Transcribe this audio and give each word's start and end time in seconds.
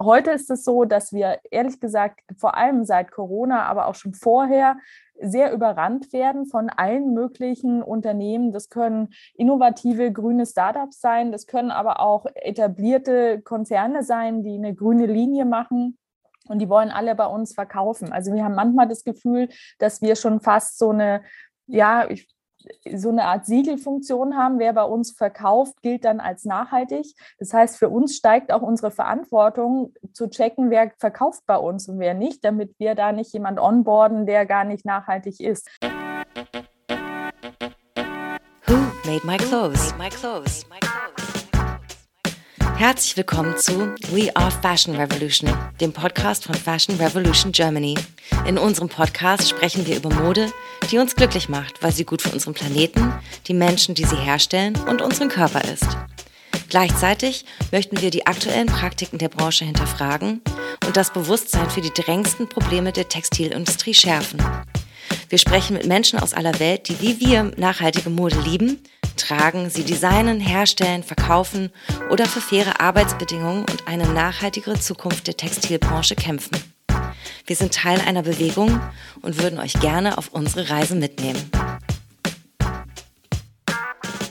heute 0.00 0.30
ist 0.30 0.50
es 0.50 0.64
so, 0.64 0.84
dass 0.84 1.12
wir 1.12 1.38
ehrlich 1.50 1.80
gesagt 1.80 2.20
vor 2.36 2.56
allem 2.56 2.84
seit 2.84 3.10
Corona, 3.10 3.64
aber 3.64 3.86
auch 3.86 3.94
schon 3.94 4.14
vorher 4.14 4.76
sehr 5.20 5.52
überrannt 5.52 6.12
werden 6.12 6.46
von 6.46 6.70
allen 6.70 7.12
möglichen 7.12 7.82
Unternehmen. 7.82 8.52
Das 8.52 8.70
können 8.70 9.08
innovative 9.34 10.12
grüne 10.12 10.46
Startups 10.46 11.00
sein, 11.00 11.30
das 11.30 11.46
können 11.46 11.70
aber 11.70 12.00
auch 12.00 12.26
etablierte 12.34 13.42
Konzerne 13.42 14.02
sein, 14.02 14.42
die 14.42 14.54
eine 14.54 14.74
grüne 14.74 15.06
Linie 15.06 15.44
machen. 15.44 15.98
Und 16.48 16.58
die 16.58 16.68
wollen 16.68 16.90
alle 16.90 17.14
bei 17.14 17.26
uns 17.26 17.54
verkaufen. 17.54 18.12
Also 18.12 18.32
wir 18.32 18.42
haben 18.42 18.54
manchmal 18.54 18.88
das 18.88 19.04
Gefühl, 19.04 19.48
dass 19.78 20.02
wir 20.02 20.16
schon 20.16 20.40
fast 20.40 20.78
so 20.78 20.90
eine, 20.90 21.22
ja, 21.66 22.08
ich 22.08 22.28
so 22.94 23.10
eine 23.10 23.24
Art 23.24 23.46
Siegelfunktion 23.46 24.36
haben. 24.36 24.58
Wer 24.58 24.72
bei 24.72 24.84
uns 24.84 25.12
verkauft, 25.12 25.82
gilt 25.82 26.04
dann 26.04 26.20
als 26.20 26.44
nachhaltig. 26.44 27.14
Das 27.38 27.52
heißt, 27.52 27.76
für 27.76 27.88
uns 27.88 28.16
steigt 28.16 28.52
auch 28.52 28.62
unsere 28.62 28.90
Verantwortung 28.90 29.94
zu 30.12 30.28
checken, 30.28 30.70
wer 30.70 30.92
verkauft 30.98 31.42
bei 31.46 31.56
uns 31.56 31.88
und 31.88 31.98
wer 31.98 32.14
nicht, 32.14 32.44
damit 32.44 32.74
wir 32.78 32.94
da 32.94 33.12
nicht 33.12 33.32
jemand 33.32 33.58
onboarden, 33.60 34.26
der 34.26 34.46
gar 34.46 34.64
nicht 34.64 34.84
nachhaltig 34.84 35.40
ist. 35.40 35.68
Who 38.66 38.76
made 39.04 39.26
my 39.26 39.36
clothes? 39.36 39.92
Made 39.96 39.98
my 39.98 40.08
clothes. 40.10 40.64
Herzlich 42.80 43.14
willkommen 43.18 43.58
zu 43.58 43.94
We 44.10 44.34
Are 44.34 44.50
Fashion 44.50 44.96
Revolution, 44.96 45.52
dem 45.82 45.92
Podcast 45.92 46.44
von 46.44 46.54
Fashion 46.54 46.96
Revolution 46.96 47.52
Germany. 47.52 47.94
In 48.46 48.56
unserem 48.56 48.88
Podcast 48.88 49.50
sprechen 49.50 49.86
wir 49.86 49.98
über 49.98 50.08
Mode, 50.08 50.50
die 50.90 50.96
uns 50.96 51.14
glücklich 51.14 51.50
macht, 51.50 51.82
weil 51.82 51.92
sie 51.92 52.06
gut 52.06 52.22
für 52.22 52.30
unseren 52.30 52.54
Planeten, 52.54 53.12
die 53.48 53.52
Menschen, 53.52 53.94
die 53.94 54.06
sie 54.06 54.16
herstellen 54.16 54.78
und 54.88 55.02
unseren 55.02 55.28
Körper 55.28 55.62
ist. 55.62 55.86
Gleichzeitig 56.70 57.44
möchten 57.70 58.00
wir 58.00 58.10
die 58.10 58.26
aktuellen 58.26 58.68
Praktiken 58.68 59.18
der 59.18 59.28
Branche 59.28 59.66
hinterfragen 59.66 60.40
und 60.86 60.96
das 60.96 61.12
Bewusstsein 61.12 61.68
für 61.68 61.82
die 61.82 61.92
drängendsten 61.92 62.48
Probleme 62.48 62.92
der 62.92 63.10
Textilindustrie 63.10 63.92
schärfen. 63.92 64.42
Wir 65.28 65.36
sprechen 65.36 65.74
mit 65.74 65.86
Menschen 65.86 66.18
aus 66.18 66.32
aller 66.32 66.58
Welt, 66.58 66.88
die 66.88 66.98
wie 67.02 67.20
wir 67.20 67.52
nachhaltige 67.58 68.08
Mode 68.08 68.40
lieben 68.40 68.80
tragen, 69.16 69.70
sie 69.70 69.84
designen, 69.84 70.40
herstellen, 70.40 71.02
verkaufen 71.02 71.70
oder 72.10 72.26
für 72.26 72.40
faire 72.40 72.80
Arbeitsbedingungen 72.80 73.64
und 73.70 73.88
eine 73.88 74.08
nachhaltigere 74.08 74.78
Zukunft 74.78 75.26
der 75.26 75.36
Textilbranche 75.36 76.14
kämpfen. 76.14 76.56
Wir 77.46 77.56
sind 77.56 77.74
Teil 77.74 78.00
einer 78.00 78.22
Bewegung 78.22 78.80
und 79.22 79.42
würden 79.42 79.58
euch 79.58 79.74
gerne 79.80 80.18
auf 80.18 80.28
unsere 80.32 80.70
Reise 80.70 80.94
mitnehmen. 80.94 81.50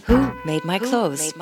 Who 0.07 0.17
made 0.43 0.65
my 0.65 0.79
clothes? 0.79 1.33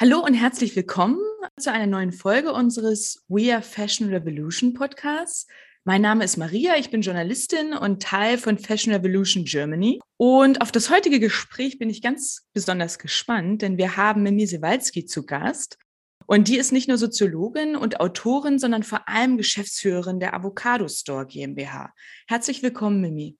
Hallo 0.00 0.20
und 0.20 0.34
herzlich 0.34 0.74
willkommen 0.74 1.18
zu 1.58 1.70
einer 1.70 1.86
neuen 1.86 2.12
Folge 2.12 2.52
unseres 2.52 3.24
We 3.28 3.52
Are 3.52 3.62
Fashion 3.62 4.08
Revolution 4.08 4.72
Podcasts. 4.72 5.46
Mein 5.84 6.02
Name 6.02 6.22
ist 6.22 6.36
Maria, 6.36 6.76
ich 6.76 6.90
bin 6.90 7.00
Journalistin 7.00 7.74
und 7.74 8.00
Teil 8.00 8.38
von 8.38 8.56
Fashion 8.56 8.94
Revolution 8.94 9.44
Germany. 9.44 9.98
Und 10.16 10.60
auf 10.60 10.70
das 10.70 10.90
heutige 10.90 11.18
Gespräch 11.18 11.80
bin 11.80 11.90
ich 11.90 12.02
ganz 12.02 12.46
besonders 12.52 13.00
gespannt, 13.00 13.62
denn 13.62 13.78
wir 13.78 13.96
haben 13.96 14.22
Mimi 14.22 14.46
Sewalski 14.46 15.06
zu 15.06 15.26
Gast. 15.26 15.78
Und 16.26 16.46
die 16.46 16.56
ist 16.56 16.70
nicht 16.70 16.86
nur 16.86 16.98
Soziologin 16.98 17.74
und 17.74 17.98
Autorin, 17.98 18.60
sondern 18.60 18.84
vor 18.84 19.08
allem 19.08 19.36
Geschäftsführerin 19.36 20.20
der 20.20 20.34
Avocado 20.34 20.86
Store 20.86 21.26
GmbH. 21.26 21.92
Herzlich 22.28 22.62
willkommen, 22.62 23.00
Mimi. 23.00 23.36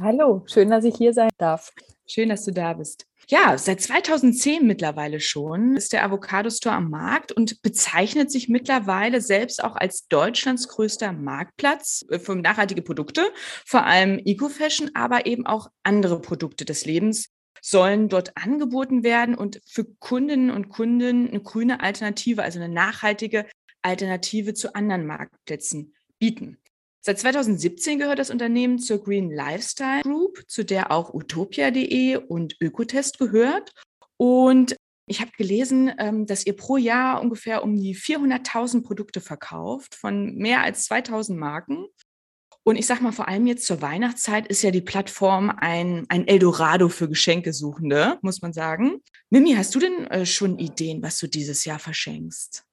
Hallo, 0.00 0.42
schön, 0.46 0.70
dass 0.70 0.84
ich 0.84 0.96
hier 0.96 1.12
sein 1.12 1.30
darf. 1.38 1.72
Schön, 2.04 2.30
dass 2.30 2.44
du 2.44 2.52
da 2.52 2.72
bist. 2.72 3.05
Ja, 3.28 3.58
seit 3.58 3.80
2010 3.80 4.64
mittlerweile 4.64 5.18
schon 5.18 5.76
ist 5.76 5.92
der 5.92 6.04
Avocado 6.04 6.48
Store 6.48 6.76
am 6.76 6.90
Markt 6.90 7.32
und 7.32 7.60
bezeichnet 7.60 8.30
sich 8.30 8.48
mittlerweile 8.48 9.20
selbst 9.20 9.64
auch 9.64 9.74
als 9.74 10.06
Deutschlands 10.06 10.68
größter 10.68 11.12
Marktplatz 11.12 12.04
äh, 12.08 12.20
für 12.20 12.36
nachhaltige 12.36 12.82
Produkte, 12.82 13.22
vor 13.64 13.84
allem 13.84 14.20
Eco-Fashion, 14.24 14.92
aber 14.94 15.26
eben 15.26 15.44
auch 15.44 15.68
andere 15.82 16.20
Produkte 16.20 16.64
des 16.64 16.84
Lebens 16.84 17.30
sollen 17.60 18.08
dort 18.08 18.36
angeboten 18.36 19.02
werden 19.02 19.34
und 19.34 19.60
für 19.66 19.84
Kundinnen 19.98 20.52
und 20.52 20.68
Kunden 20.68 21.28
eine 21.28 21.40
grüne 21.40 21.80
Alternative, 21.80 22.44
also 22.44 22.60
eine 22.60 22.72
nachhaltige 22.72 23.44
Alternative 23.82 24.54
zu 24.54 24.76
anderen 24.76 25.04
Marktplätzen 25.04 25.94
bieten. 26.20 26.58
Seit 27.06 27.20
2017 27.20 28.00
gehört 28.00 28.18
das 28.18 28.30
Unternehmen 28.30 28.80
zur 28.80 29.00
Green 29.00 29.30
Lifestyle 29.30 30.02
Group, 30.02 30.42
zu 30.48 30.64
der 30.64 30.90
auch 30.90 31.14
utopia.de 31.14 32.16
und 32.16 32.56
Ökotest 32.60 33.20
gehört. 33.20 33.72
Und 34.16 34.74
ich 35.08 35.20
habe 35.20 35.30
gelesen, 35.38 35.92
ähm, 35.98 36.26
dass 36.26 36.44
ihr 36.44 36.56
pro 36.56 36.76
Jahr 36.76 37.22
ungefähr 37.22 37.62
um 37.62 37.76
die 37.76 37.94
400.000 37.94 38.82
Produkte 38.82 39.20
verkauft 39.20 39.94
von 39.94 40.34
mehr 40.34 40.62
als 40.62 40.86
2000 40.86 41.38
Marken. 41.38 41.86
Und 42.64 42.74
ich 42.74 42.86
sage 42.88 43.04
mal, 43.04 43.12
vor 43.12 43.28
allem 43.28 43.46
jetzt 43.46 43.66
zur 43.66 43.80
Weihnachtszeit 43.82 44.48
ist 44.48 44.62
ja 44.62 44.72
die 44.72 44.80
Plattform 44.80 45.50
ein, 45.50 46.06
ein 46.08 46.26
Eldorado 46.26 46.88
für 46.88 47.08
Geschenkesuchende, 47.08 48.18
muss 48.22 48.42
man 48.42 48.52
sagen. 48.52 49.00
Mimi, 49.30 49.54
hast 49.54 49.72
du 49.76 49.78
denn 49.78 50.08
äh, 50.08 50.26
schon 50.26 50.58
Ideen, 50.58 51.00
was 51.04 51.20
du 51.20 51.28
dieses 51.28 51.66
Jahr 51.66 51.78
verschenkst? 51.78 52.65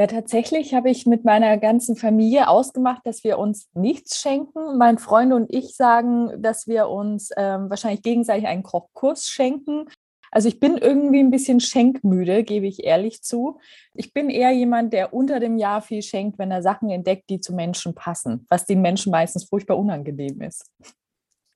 Ja, 0.00 0.06
tatsächlich 0.06 0.72
habe 0.72 0.88
ich 0.88 1.04
mit 1.04 1.26
meiner 1.26 1.58
ganzen 1.58 1.94
Familie 1.94 2.48
ausgemacht, 2.48 3.02
dass 3.04 3.22
wir 3.22 3.38
uns 3.38 3.68
nichts 3.74 4.18
schenken. 4.18 4.78
Mein 4.78 4.96
Freund 4.96 5.30
und 5.34 5.52
ich 5.52 5.76
sagen, 5.76 6.42
dass 6.42 6.66
wir 6.66 6.88
uns 6.88 7.28
ähm, 7.36 7.68
wahrscheinlich 7.68 8.00
gegenseitig 8.00 8.46
einen 8.46 8.62
Kochkurs 8.62 9.28
schenken. 9.28 9.90
Also 10.30 10.48
ich 10.48 10.58
bin 10.58 10.78
irgendwie 10.78 11.18
ein 11.18 11.30
bisschen 11.30 11.60
schenkmüde, 11.60 12.44
gebe 12.44 12.66
ich 12.66 12.82
ehrlich 12.82 13.20
zu. 13.20 13.58
Ich 13.92 14.14
bin 14.14 14.30
eher 14.30 14.52
jemand, 14.52 14.94
der 14.94 15.12
unter 15.12 15.38
dem 15.38 15.58
Jahr 15.58 15.82
viel 15.82 16.00
schenkt, 16.00 16.38
wenn 16.38 16.50
er 16.50 16.62
Sachen 16.62 16.88
entdeckt, 16.88 17.28
die 17.28 17.40
zu 17.40 17.54
Menschen 17.54 17.94
passen, 17.94 18.46
was 18.48 18.64
den 18.64 18.80
Menschen 18.80 19.10
meistens 19.10 19.44
furchtbar 19.44 19.76
unangenehm 19.76 20.40
ist. 20.40 20.64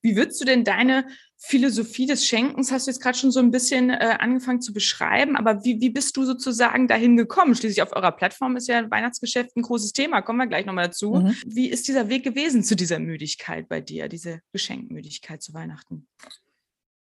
Wie 0.04 0.16
würdest 0.16 0.38
du 0.38 0.44
denn 0.44 0.65
deine 0.65 1.06
Philosophie 1.38 2.04
des 2.04 2.26
Schenkens, 2.26 2.70
hast 2.70 2.87
du 2.87 2.91
jetzt 2.91 3.00
gerade 3.00 3.16
schon 3.16 3.31
so 3.31 3.41
ein 3.41 3.50
bisschen 3.50 3.88
äh, 3.88 4.16
angefangen 4.19 4.60
zu 4.60 4.75
beschreiben, 4.75 5.34
aber 5.34 5.65
wie, 5.65 5.81
wie 5.81 5.88
bist 5.88 6.15
du 6.19 6.25
sozusagen 6.25 6.88
dahin 6.88 7.16
gekommen? 7.16 7.54
Schließlich 7.54 7.81
auf 7.81 7.97
eurer 7.97 8.12
Plattform 8.12 8.56
ist 8.56 8.69
ja 8.69 8.91
Weihnachtsgeschäft 8.91 9.56
ein 9.56 9.62
großes 9.62 9.94
Thema, 9.94 10.20
kommen 10.20 10.38
wir 10.38 10.47
gleich 10.47 10.66
nochmal 10.66 10.88
dazu. 10.88 11.15
Mhm. 11.15 11.34
Wie 11.47 11.70
ist 11.70 11.88
dieser 11.88 12.10
Weg 12.10 12.22
gewesen 12.22 12.62
zu 12.62 12.76
dieser 12.76 12.98
Müdigkeit 12.98 13.66
bei 13.66 13.81
dir, 13.81 14.09
diese 14.09 14.41
Geschenkmüdigkeit 14.53 15.42
zu 15.42 15.54
Weihnachten? 15.54 16.06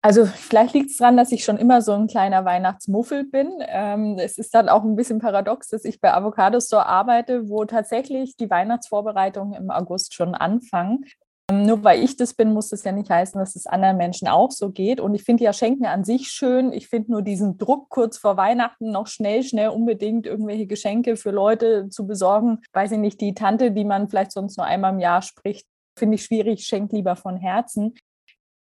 Also 0.02 0.26
vielleicht 0.26 0.74
liegt 0.74 0.90
es 0.90 0.96
daran, 0.96 1.16
dass 1.16 1.30
ich 1.30 1.44
schon 1.44 1.58
immer 1.58 1.82
so 1.82 1.92
ein 1.92 2.08
kleiner 2.08 2.44
Weihnachtsmuffel 2.44 3.24
bin. 3.24 3.52
Ähm, 3.68 4.16
es 4.18 4.38
ist 4.38 4.52
dann 4.54 4.68
auch 4.68 4.82
ein 4.82 4.96
bisschen 4.96 5.20
paradox, 5.20 5.68
dass 5.68 5.84
ich 5.84 6.00
bei 6.00 6.12
Avocado 6.12 6.58
Store 6.58 6.86
arbeite, 6.86 7.48
wo 7.48 7.64
tatsächlich 7.66 8.34
die 8.36 8.48
Weihnachtsvorbereitungen 8.48 9.54
im 9.54 9.70
August 9.70 10.14
schon 10.14 10.34
anfangen. 10.34 11.04
Ähm, 11.50 11.62
nur 11.62 11.83
weil 11.83 12.03
ich 12.03 12.16
das 12.16 12.34
bin, 12.34 12.53
muss 12.53 12.69
das 12.69 12.84
ja 12.84 12.93
nicht 12.93 13.11
heißen, 13.11 13.38
dass 13.38 13.56
es 13.56 13.66
anderen 13.66 13.97
Menschen 13.97 14.28
auch 14.28 14.50
so 14.50 14.71
geht. 14.71 15.00
Und 15.00 15.15
ich 15.15 15.25
finde 15.25 15.44
ja 15.44 15.53
Schenken 15.53 15.87
an 15.87 16.05
sich 16.05 16.28
schön. 16.28 16.72
Ich 16.72 16.88
finde 16.88 17.12
nur 17.12 17.22
diesen 17.22 17.59
Druck 17.59 17.88
kurz 17.88 18.19
vor 18.19 18.37
Weihnachten 18.37 18.91
noch 18.93 19.06
schnell, 19.06 19.43
schnell 19.43 19.71
unbedingt 19.71 20.27
irgendwelche 20.27 20.66
Geschenke 20.66 21.16
für 21.16 21.31
Leute 21.31 21.88
zu 21.88 22.06
besorgen. 22.06 22.61
Weiß 22.72 22.93
ich 22.93 22.99
nicht, 22.99 23.21
die 23.21 23.34
Tante, 23.34 23.72
die 23.72 23.84
man 23.84 24.09
vielleicht 24.09 24.33
sonst 24.33 24.56
nur 24.56 24.66
einmal 24.66 24.93
im 24.93 25.00
Jahr 25.00 25.22
spricht, 25.22 25.66
finde 25.97 26.16
ich 26.16 26.25
schwierig. 26.25 26.65
Schenkt 26.65 26.93
lieber 26.93 27.16
von 27.16 27.37
Herzen. 27.37 27.94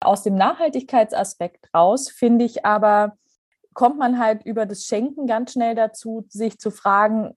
Aus 0.01 0.23
dem 0.23 0.37
Nachhaltigkeitsaspekt 0.37 1.69
raus 1.75 2.09
finde 2.09 2.45
ich 2.45 2.65
aber, 2.65 3.17
kommt 3.75 3.99
man 3.99 4.19
halt 4.19 4.45
über 4.45 4.65
das 4.67 4.85
Schenken 4.85 5.27
ganz 5.27 5.53
schnell 5.53 5.75
dazu, 5.75 6.25
sich 6.29 6.59
zu 6.59 6.71
fragen, 6.71 7.35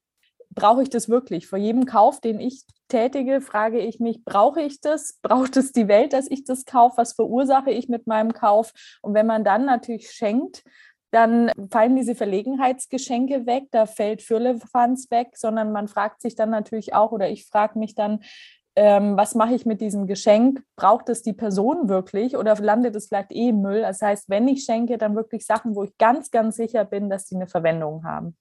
brauche 0.52 0.84
ich 0.84 0.90
das 0.90 1.10
wirklich? 1.10 1.48
Vor 1.48 1.60
jedem 1.60 1.86
Kauf, 1.86 2.20
den 2.20 2.40
ich 2.40 2.64
tätige, 2.88 3.42
frage 3.42 3.80
ich 3.80 4.00
mich, 4.00 4.24
brauche 4.26 4.62
ich 4.62 4.82
das? 4.82 5.20
Braucht 5.22 5.58
es 5.58 5.72
die 5.72 5.88
Welt, 5.88 6.14
dass 6.14 6.30
ich 6.30 6.44
das 6.44 6.66
kaufe? 6.66 6.98
Was 6.98 7.14
verursache 7.14 7.72
ich 7.72 7.88
mit 7.88 8.08
meinem 8.08 8.34
Kauf? 8.34 8.74
Und 9.02 9.14
wenn 9.14 9.28
man 9.28 9.44
dann 9.44 9.66
natürlich 9.66 10.12
schenkt, 10.12 10.64
dann 11.12 11.52
fallen 11.72 11.96
diese 11.96 12.14
Verlegenheitsgeschenke 12.16 13.46
weg, 13.46 13.66
da 13.72 13.86
fällt 13.86 14.22
Fürlefanz 14.22 15.10
weg, 15.10 15.30
sondern 15.36 15.72
man 15.72 15.88
fragt 15.88 16.22
sich 16.22 16.36
dann 16.36 16.52
natürlich 16.52 16.94
auch, 16.94 17.12
oder 17.12 17.30
ich 17.30 17.48
frage 17.48 17.80
mich 17.80 17.96
dann, 17.96 18.20
ähm, 18.76 19.18
was 19.18 19.34
mache 19.34 19.56
ich 19.56 19.66
mit 19.66 19.82
diesem 19.82 20.06
Geschenk? 20.06 20.64
Braucht 20.76 21.10
es 21.10 21.24
die 21.24 21.34
Person 21.34 21.90
wirklich 21.90 22.38
oder 22.38 22.56
landet 22.56 22.96
es 22.96 23.08
vielleicht 23.08 23.32
eh 23.32 23.50
im 23.50 23.62
Müll? 23.62 23.82
Das 23.82 24.02
heißt, 24.02 24.30
wenn 24.30 24.48
ich 24.48 24.64
schenke, 24.64 24.98
dann 24.98 25.16
wirklich 25.16 25.46
Sachen, 25.46 25.76
wo 25.76 25.84
ich 25.84 25.98
ganz, 25.98 26.30
ganz 26.30 26.56
sicher 26.56 26.86
bin, 26.86 27.10
dass 27.10 27.28
sie 27.28 27.36
eine 27.36 27.48
Verwendung 27.48 28.04
haben 28.04 28.38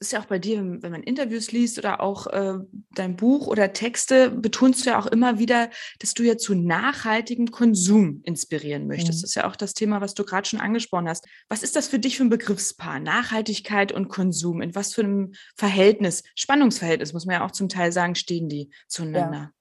ist 0.00 0.12
ja 0.12 0.20
auch 0.20 0.26
bei 0.26 0.38
dir, 0.38 0.58
wenn 0.58 0.92
man 0.92 1.02
Interviews 1.02 1.52
liest 1.52 1.78
oder 1.78 2.00
auch 2.00 2.26
äh, 2.28 2.54
dein 2.94 3.16
Buch 3.16 3.46
oder 3.46 3.72
Texte, 3.72 4.30
betonst 4.30 4.84
du 4.84 4.90
ja 4.90 4.98
auch 4.98 5.06
immer 5.06 5.38
wieder, 5.38 5.70
dass 5.98 6.14
du 6.14 6.22
ja 6.22 6.36
zu 6.36 6.54
nachhaltigem 6.54 7.50
Konsum 7.50 8.20
inspirieren 8.24 8.86
möchtest. 8.86 9.18
Mhm. 9.18 9.22
Das 9.22 9.30
ist 9.30 9.34
ja 9.34 9.48
auch 9.48 9.56
das 9.56 9.74
Thema, 9.74 10.00
was 10.00 10.14
du 10.14 10.24
gerade 10.24 10.48
schon 10.48 10.60
angesprochen 10.60 11.08
hast. 11.08 11.26
Was 11.48 11.62
ist 11.62 11.76
das 11.76 11.88
für 11.88 11.98
dich 11.98 12.16
für 12.16 12.24
ein 12.24 12.30
Begriffspaar? 12.30 13.00
Nachhaltigkeit 13.00 13.92
und 13.92 14.08
Konsum. 14.08 14.60
In 14.60 14.74
was 14.74 14.94
für 14.94 15.02
einem 15.02 15.32
Verhältnis, 15.56 16.22
Spannungsverhältnis, 16.34 17.12
muss 17.12 17.26
man 17.26 17.36
ja 17.36 17.44
auch 17.44 17.52
zum 17.52 17.68
Teil 17.68 17.92
sagen, 17.92 18.14
stehen 18.14 18.48
die 18.48 18.70
zueinander? 18.86 19.38
Ja. 19.38 19.52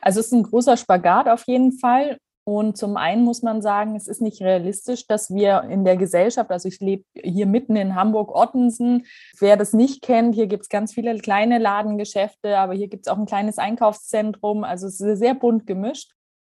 Also 0.00 0.20
es 0.20 0.26
ist 0.26 0.32
ein 0.32 0.42
großer 0.44 0.76
Spagat 0.76 1.28
auf 1.28 1.44
jeden 1.46 1.72
Fall. 1.72 2.18
Und 2.44 2.76
zum 2.76 2.98
einen 2.98 3.24
muss 3.24 3.42
man 3.42 3.62
sagen, 3.62 3.96
es 3.96 4.06
ist 4.06 4.20
nicht 4.20 4.42
realistisch, 4.42 5.06
dass 5.06 5.32
wir 5.32 5.62
in 5.62 5.84
der 5.84 5.96
Gesellschaft, 5.96 6.50
also 6.50 6.68
ich 6.68 6.78
lebe 6.80 7.04
hier 7.14 7.46
mitten 7.46 7.74
in 7.74 7.94
Hamburg-Ottensen, 7.94 9.06
wer 9.38 9.56
das 9.56 9.72
nicht 9.72 10.02
kennt, 10.02 10.34
hier 10.34 10.46
gibt 10.46 10.64
es 10.64 10.68
ganz 10.68 10.92
viele 10.92 11.16
kleine 11.18 11.58
Ladengeschäfte, 11.58 12.58
aber 12.58 12.74
hier 12.74 12.88
gibt 12.88 13.06
es 13.06 13.12
auch 13.12 13.18
ein 13.18 13.24
kleines 13.24 13.56
Einkaufszentrum, 13.56 14.62
also 14.62 14.86
es 14.86 15.00
ist 15.00 15.18
sehr 15.18 15.34
bunt 15.34 15.66
gemischt. 15.66 16.12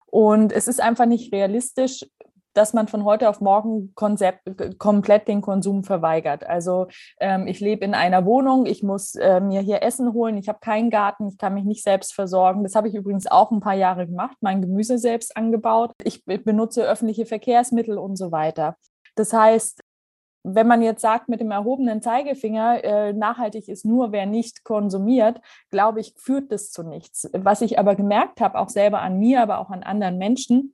Und 0.09 0.53
es 0.53 0.69
ist 0.69 0.81
einfach 0.81 1.05
nicht 1.05 1.33
realistisch, 1.33 2.05
dass 2.57 2.74
man 2.74 2.88
von 2.88 3.04
heute 3.04 3.30
auf 3.30 3.39
morgen 3.39 3.94
Konzept, 3.94 4.42
komplett 4.80 5.27
den 5.27 5.42
Konsum 5.42 5.83
verweigert. 5.83 6.45
Also 6.48 6.88
ähm, 7.19 7.45
ich 7.45 7.59
lebe 7.59 7.86
in 7.86 7.94
einer 7.94 8.25
Wohnung, 8.25 8.65
ich 8.65 8.81
muss 8.81 9.13
äh, 9.15 9.39
mir 9.39 9.62
hier 9.62 9.83
Essen 9.83 10.13
holen, 10.13 10.38
ich 10.38 10.50
habe 10.50 10.59
keinen 10.59 10.89
Garten, 10.89 11.27
ich 11.27 11.38
kann 11.38 11.54
mich 11.54 11.65
nicht 11.65 11.83
selbst 11.83 12.15
versorgen. 12.15 12.63
Das 12.63 12.75
habe 12.75 12.88
ich 12.88 12.95
übrigens 12.95 13.27
auch 13.27 13.51
ein 13.51 13.59
paar 13.59 13.75
Jahre 13.75 14.07
gemacht, 14.07 14.38
mein 14.42 14.62
Gemüse 14.62 14.98
selbst 14.98 15.38
angebaut. 15.38 15.92
Ich 16.04 16.25
benutze 16.25 16.83
öffentliche 16.83 17.27
Verkehrsmittel 17.27 17.98
und 17.98 18.15
so 18.18 18.31
weiter. 18.31 18.75
Das 19.15 19.33
heißt, 19.33 19.81
wenn 20.44 20.68
man 20.68 20.81
jetzt 20.81 21.01
sagt, 21.01 21.30
mit 21.30 21.42
dem 21.42 21.51
erhobenen 21.51 22.01
Zeigefinger, 22.01 22.83
äh, 22.83 23.13
nachhaltig 23.13 23.68
ist 23.68 23.86
nur, 23.86 24.12
wer 24.12 24.25
nicht 24.25 24.63
konsumiert, 24.63 25.42
glaube 25.69 26.00
ich, 26.00 26.13
führt 26.18 26.51
das 26.51 26.71
zu 26.71 26.83
nichts. 26.83 27.30
Was 27.33 27.62
ich 27.62 27.77
aber 27.77 27.95
gemerkt 27.95 28.39
habe, 28.39 28.57
auch 28.57 28.69
selber 28.69 29.01
an 29.01 29.19
mir, 29.19 29.42
aber 29.42 29.59
auch 29.59 29.69
an 29.69 29.83
anderen 29.83 30.18
Menschen, 30.18 30.74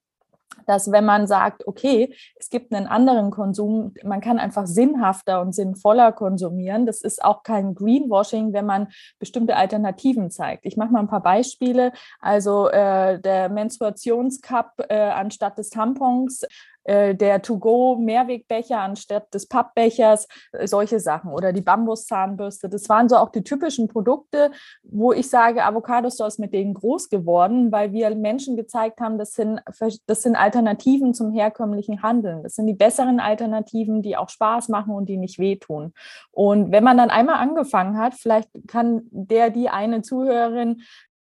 dass 0.66 0.92
wenn 0.92 1.06
man 1.06 1.28
sagt, 1.28 1.68
okay, 1.68 2.14
es 2.36 2.50
gibt 2.50 2.74
einen 2.74 2.88
anderen 2.88 3.32
Konsum, 3.32 3.94
man 4.04 4.22
kann 4.22 4.40
einfach 4.40 4.68
sinnhafter 4.68 5.42
und 5.42 5.54
sinnvoller 5.54 6.12
konsumieren. 6.12 6.86
Das 6.86 7.02
ist 7.02 7.24
auch 7.24 7.44
kein 7.44 7.76
Greenwashing, 7.76 8.54
wenn 8.54 8.66
man 8.66 8.88
bestimmte 9.20 9.56
Alternativen 9.56 10.32
zeigt. 10.32 10.66
Ich 10.66 10.78
mache 10.78 10.92
mal 10.92 11.00
ein 11.00 11.08
paar 11.08 11.24
Beispiele. 11.24 11.92
Also 12.20 12.70
äh, 12.70 13.20
der 13.20 13.50
Menstruationscup 13.50 14.86
äh, 14.90 14.96
anstatt 14.96 15.58
des 15.58 15.70
Tampons 15.70 16.44
der 17.16 17.42
To-Go-Mehrwegbecher 17.42 18.80
anstatt 18.80 19.34
des 19.34 19.48
Pappbechers, 19.48 20.28
äh, 20.52 20.68
solche 20.68 21.00
Sachen 21.00 21.32
oder 21.32 21.54
die 21.54 21.62
Bambuszahnbürste. 21.62 22.70
Das 22.70 22.90
waren 22.90 23.10
so 23.10 23.18
auch 23.18 23.30
die 23.30 23.44
typischen 23.44 23.88
Produkte, 23.88 24.52
wo 24.84 25.14
ich 25.14 25.30
sage, 25.30 25.64
Avocado 25.64 26.10
Store 26.10 26.28
ist 26.28 26.40
mit 26.40 26.54
denen 26.54 26.74
groß 26.74 27.10
geworden, 27.10 27.72
weil 27.72 27.94
wir 27.94 28.14
Menschen 28.16 28.56
gezeigt 28.56 29.00
haben, 29.00 29.18
das 29.18 29.34
sind, 29.34 29.62
das 30.06 30.22
sind 30.22 30.36
Alternativen 30.36 31.14
zum 31.14 31.32
herkömmlichen 31.32 32.04
Handeln. 32.04 32.44
Das 32.44 32.56
sind 32.56 32.68
die 32.68 32.74
besseren 32.74 33.20
Alternativen, 33.20 34.02
die 34.02 34.18
auch 34.18 34.30
Spaß 34.30 34.70
machen 34.70 34.94
und 34.94 35.08
die 35.08 35.18
nicht 35.18 35.40
wehtun. 35.40 35.94
Und 36.32 36.72
wenn 36.72 36.84
man 36.84 36.98
dann 36.98 37.10
einmal 37.10 37.36
angefangen 37.36 37.98
hat, 37.98 38.14
vielleicht 38.14 38.50
kann 38.68 39.04
der, 39.12 39.50
die 39.50 39.70
eine 39.70 40.02
Zuhörerin 40.02 40.82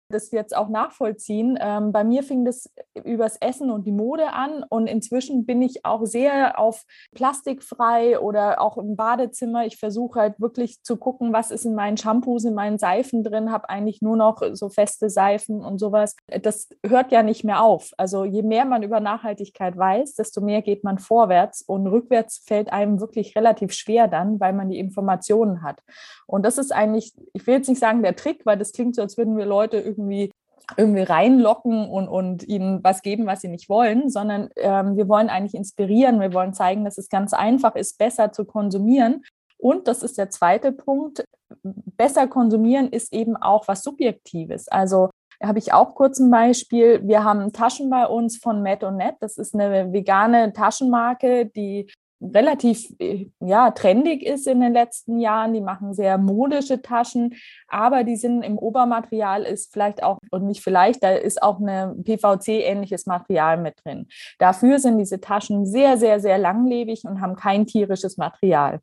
das 0.08 0.30
jetzt 0.30 0.56
auch 0.56 0.68
nachvollziehen. 0.68 1.58
Ähm, 1.60 1.92
bei 1.92 2.02
mir 2.02 2.22
fing 2.22 2.44
das 2.44 2.72
übers 3.04 3.36
Essen 3.36 3.70
und 3.70 3.86
die 3.86 3.92
Mode 3.92 4.32
an 4.32 4.64
und 4.68 4.86
inzwischen 4.86 5.44
bin 5.44 5.60
ich 5.60 5.84
auch 5.84 6.04
sehr 6.06 6.58
auf 6.58 6.84
plastikfrei 7.14 8.18
oder 8.18 8.60
auch 8.60 8.78
im 8.78 8.96
Badezimmer. 8.96 9.66
Ich 9.66 9.76
versuche 9.76 10.20
halt 10.20 10.40
wirklich 10.40 10.82
zu 10.82 10.96
gucken, 10.96 11.32
was 11.32 11.50
ist 11.50 11.66
in 11.66 11.74
meinen 11.74 11.96
Shampoos, 11.96 12.44
in 12.44 12.54
meinen 12.54 12.78
Seifen 12.78 13.22
drin, 13.22 13.52
habe 13.52 13.68
eigentlich 13.68 14.00
nur 14.00 14.16
noch 14.16 14.42
so 14.52 14.70
feste 14.70 15.10
Seifen 15.10 15.62
und 15.62 15.78
sowas. 15.78 16.16
Das 16.42 16.68
hört 16.84 17.12
ja 17.12 17.22
nicht 17.22 17.44
mehr 17.44 17.62
auf. 17.62 17.90
Also 17.98 18.24
je 18.24 18.42
mehr 18.42 18.64
man 18.64 18.82
über 18.82 19.00
Nachhaltigkeit 19.00 19.76
weiß, 19.76 20.14
desto 20.14 20.40
mehr 20.40 20.62
geht 20.62 20.84
man 20.84 20.98
vorwärts 20.98 21.62
und 21.62 21.86
rückwärts 21.86 22.42
fällt 22.46 22.72
einem 22.72 23.00
wirklich 23.00 23.36
relativ 23.36 23.72
schwer 23.72 24.08
dann, 24.08 24.40
weil 24.40 24.54
man 24.54 24.70
die 24.70 24.78
Informationen 24.78 25.62
hat. 25.62 25.80
Und 26.26 26.44
das 26.44 26.58
ist 26.58 26.72
eigentlich, 26.72 27.14
ich 27.32 27.46
will 27.46 27.54
jetzt 27.54 27.68
nicht 27.68 27.78
sagen 27.78 28.02
der 28.02 28.16
Trick, 28.16 28.44
weil 28.44 28.58
das 28.58 28.72
klingt 28.72 28.94
so, 28.94 29.02
als 29.02 29.16
würden 29.16 29.36
wir 29.36 29.46
Leute 29.46 29.78
irgendwie 29.98 30.30
irgendwie 30.76 31.02
reinlocken 31.02 31.88
und, 31.88 32.08
und 32.08 32.46
ihnen 32.46 32.84
was 32.84 33.02
geben, 33.02 33.26
was 33.26 33.40
sie 33.40 33.48
nicht 33.48 33.68
wollen, 33.68 34.10
sondern 34.10 34.50
ähm, 34.56 34.96
wir 34.96 35.08
wollen 35.08 35.30
eigentlich 35.30 35.54
inspirieren. 35.54 36.20
Wir 36.20 36.34
wollen 36.34 36.52
zeigen, 36.52 36.84
dass 36.84 36.98
es 36.98 37.08
ganz 37.08 37.32
einfach 37.32 37.74
ist, 37.74 37.96
besser 37.98 38.32
zu 38.32 38.44
konsumieren. 38.44 39.24
Und 39.56 39.88
das 39.88 40.02
ist 40.02 40.18
der 40.18 40.30
zweite 40.30 40.72
Punkt. 40.72 41.24
Besser 41.62 42.28
konsumieren 42.28 42.88
ist 42.88 43.12
eben 43.12 43.36
auch 43.36 43.66
was 43.66 43.82
Subjektives. 43.82 44.68
Also 44.68 45.08
habe 45.42 45.58
ich 45.58 45.72
auch 45.72 45.94
kurz 45.94 46.18
ein 46.18 46.30
Beispiel. 46.30 47.00
Wir 47.06 47.24
haben 47.24 47.52
Taschen 47.52 47.88
bei 47.88 48.06
uns 48.06 48.36
von 48.36 48.62
Matt 48.62 48.84
und 48.84 48.96
Net. 48.96 49.16
Das 49.20 49.38
ist 49.38 49.54
eine 49.54 49.92
vegane 49.92 50.52
Taschenmarke, 50.52 51.46
die 51.46 51.90
relativ 52.20 52.94
ja, 53.40 53.70
trendig 53.70 54.24
ist 54.24 54.46
in 54.46 54.60
den 54.60 54.72
letzten 54.72 55.20
Jahren. 55.20 55.54
Die 55.54 55.60
machen 55.60 55.94
sehr 55.94 56.18
modische 56.18 56.82
Taschen, 56.82 57.34
aber 57.68 58.04
die 58.04 58.16
sind 58.16 58.42
im 58.42 58.58
Obermaterial 58.58 59.44
ist 59.44 59.72
vielleicht 59.72 60.02
auch, 60.02 60.18
und 60.30 60.46
nicht 60.46 60.62
vielleicht, 60.62 61.02
da 61.02 61.10
ist 61.10 61.42
auch 61.42 61.60
ein 61.60 62.02
PVC-ähnliches 62.04 63.06
Material 63.06 63.56
mit 63.58 63.74
drin. 63.84 64.08
Dafür 64.38 64.78
sind 64.78 64.98
diese 64.98 65.20
Taschen 65.20 65.66
sehr, 65.66 65.96
sehr, 65.96 66.20
sehr 66.20 66.38
langlebig 66.38 67.04
und 67.04 67.20
haben 67.20 67.36
kein 67.36 67.66
tierisches 67.66 68.16
Material. 68.16 68.80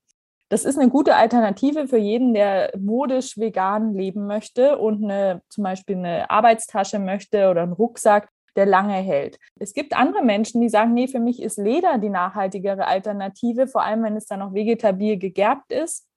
Das 0.50 0.64
ist 0.64 0.78
eine 0.78 0.90
gute 0.90 1.16
Alternative 1.16 1.88
für 1.88 1.98
jeden, 1.98 2.36
der 2.36 2.72
modisch 2.78 3.36
vegan 3.36 3.96
leben 3.96 4.28
möchte 4.28 4.78
und 4.78 5.04
eine, 5.04 5.42
zum 5.50 5.64
Beispiel 5.64 5.98
eine 5.98 6.30
Arbeitstasche 6.30 7.00
möchte 7.00 7.50
oder 7.50 7.64
einen 7.64 7.74
Rucksack, 7.74 8.30
der 8.56 8.66
lange 8.66 8.94
hält. 8.94 9.40
Es 9.60 9.74
gibt 9.74 9.96
andere 9.96 10.24
Menschen, 10.24 10.62
die 10.62 10.70
sagen, 10.70 10.94
nee, 10.94 11.08
für 11.08 11.20
mich 11.20 11.42
ist 11.42 11.58
Leder 11.58 11.98
die 11.98 12.10
nachhaltigere 12.10 12.88
Alternative, 12.88 13.68
vor 13.68 13.84
allem 13.84 14.04
wenn 14.04 14.16
es 14.16 14.26
dann 14.26 14.40
noch 14.40 14.54
vegetabil 14.54 15.18
gegerbt 15.18 15.72
ist 15.72 16.08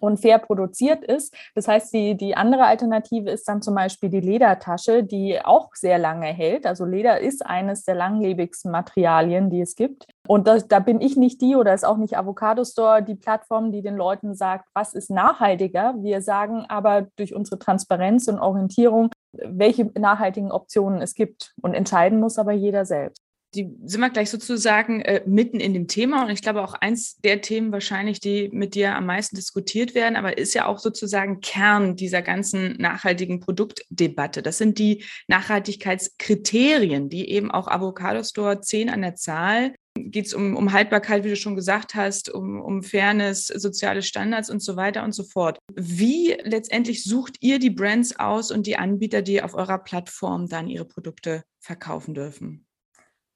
und 0.00 0.18
fair 0.18 0.38
produziert 0.38 1.04
ist. 1.04 1.34
Das 1.54 1.68
heißt, 1.68 1.92
die, 1.92 2.16
die 2.16 2.34
andere 2.34 2.64
Alternative 2.64 3.30
ist 3.30 3.48
dann 3.48 3.62
zum 3.62 3.74
Beispiel 3.74 4.08
die 4.08 4.20
Ledertasche, 4.20 5.04
die 5.04 5.38
auch 5.44 5.74
sehr 5.74 5.98
lange 5.98 6.26
hält. 6.26 6.66
Also 6.66 6.84
Leder 6.84 7.20
ist 7.20 7.44
eines 7.44 7.84
der 7.84 7.94
langlebigsten 7.94 8.70
Materialien, 8.70 9.50
die 9.50 9.60
es 9.60 9.74
gibt. 9.74 10.06
Und 10.26 10.46
das, 10.46 10.68
da 10.68 10.78
bin 10.78 11.00
ich 11.00 11.16
nicht 11.16 11.40
die 11.40 11.56
oder 11.56 11.74
ist 11.74 11.84
auch 11.84 11.96
nicht 11.96 12.16
Avocado 12.16 12.64
Store 12.64 13.02
die 13.02 13.16
Plattform, 13.16 13.72
die 13.72 13.82
den 13.82 13.96
Leuten 13.96 14.34
sagt, 14.34 14.68
was 14.74 14.94
ist 14.94 15.10
nachhaltiger. 15.10 15.94
Wir 15.98 16.22
sagen 16.22 16.64
aber 16.68 17.08
durch 17.16 17.34
unsere 17.34 17.58
Transparenz 17.58 18.28
und 18.28 18.38
Orientierung, 18.38 19.10
welche 19.32 19.90
nachhaltigen 19.98 20.50
Optionen 20.50 21.00
es 21.00 21.14
gibt. 21.14 21.54
Und 21.60 21.74
entscheiden 21.74 22.20
muss 22.20 22.38
aber 22.38 22.52
jeder 22.52 22.84
selbst 22.84 23.22
die 23.54 23.70
sind 23.84 24.00
wir 24.00 24.10
gleich 24.10 24.30
sozusagen 24.30 25.02
äh, 25.02 25.22
mitten 25.26 25.60
in 25.60 25.74
dem 25.74 25.86
Thema 25.86 26.24
und 26.24 26.30
ich 26.30 26.40
glaube 26.40 26.62
auch 26.62 26.74
eins 26.74 27.18
der 27.18 27.42
Themen 27.42 27.70
wahrscheinlich, 27.70 28.18
die 28.18 28.48
mit 28.50 28.74
dir 28.74 28.96
am 28.96 29.06
meisten 29.06 29.36
diskutiert 29.36 29.94
werden, 29.94 30.16
aber 30.16 30.38
ist 30.38 30.54
ja 30.54 30.66
auch 30.66 30.78
sozusagen 30.78 31.40
Kern 31.40 31.94
dieser 31.94 32.22
ganzen 32.22 32.76
nachhaltigen 32.78 33.40
Produktdebatte. 33.40 34.42
Das 34.42 34.56
sind 34.56 34.78
die 34.78 35.04
Nachhaltigkeitskriterien, 35.28 37.10
die 37.10 37.28
eben 37.28 37.50
auch 37.50 37.68
Avocado 37.68 38.22
Store 38.24 38.60
10 38.60 38.88
an 38.88 39.02
der 39.02 39.16
Zahl 39.16 39.74
geht 40.12 40.26
es 40.26 40.34
um, 40.34 40.56
um 40.56 40.72
Haltbarkeit, 40.72 41.24
wie 41.24 41.30
du 41.30 41.36
schon 41.36 41.56
gesagt 41.56 41.94
hast, 41.94 42.30
um, 42.30 42.60
um 42.60 42.82
Fairness, 42.82 43.46
soziale 43.46 44.02
Standards 44.02 44.50
und 44.50 44.62
so 44.62 44.76
weiter 44.76 45.02
und 45.04 45.12
so 45.12 45.24
fort. 45.24 45.58
Wie 45.74 46.36
letztendlich 46.42 47.04
sucht 47.04 47.36
ihr 47.40 47.58
die 47.58 47.70
Brands 47.70 48.18
aus 48.18 48.50
und 48.50 48.66
die 48.66 48.76
Anbieter, 48.76 49.22
die 49.22 49.42
auf 49.42 49.54
eurer 49.54 49.78
Plattform 49.78 50.48
dann 50.48 50.68
ihre 50.68 50.84
Produkte 50.84 51.44
verkaufen 51.60 52.14
dürfen? 52.14 52.66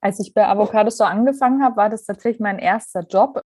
Als 0.01 0.21
ich 0.21 0.35
bei 0.35 0.47
Avocado 0.47 0.91
Store 0.91 1.11
angefangen 1.11 1.63
habe, 1.63 1.77
war 1.77 1.91
das 1.91 2.05
tatsächlich 2.05 2.41
mein 2.41 2.59
erster 2.59 3.01
Job. 3.01 3.41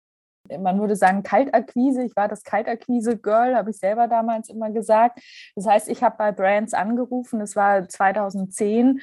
Man 0.48 0.80
würde 0.80 0.96
sagen 0.96 1.22
Kaltakquise. 1.22 2.02
Ich 2.04 2.16
war 2.16 2.26
das 2.26 2.42
Kaltakquise-Girl, 2.42 3.54
habe 3.54 3.70
ich 3.70 3.78
selber 3.78 4.08
damals 4.08 4.48
immer 4.48 4.70
gesagt. 4.70 5.20
Das 5.54 5.66
heißt, 5.66 5.88
ich 5.88 6.02
habe 6.02 6.16
bei 6.16 6.32
Brands 6.32 6.72
angerufen. 6.72 7.38
Das 7.40 7.54
war 7.54 7.86
2010 7.86 9.02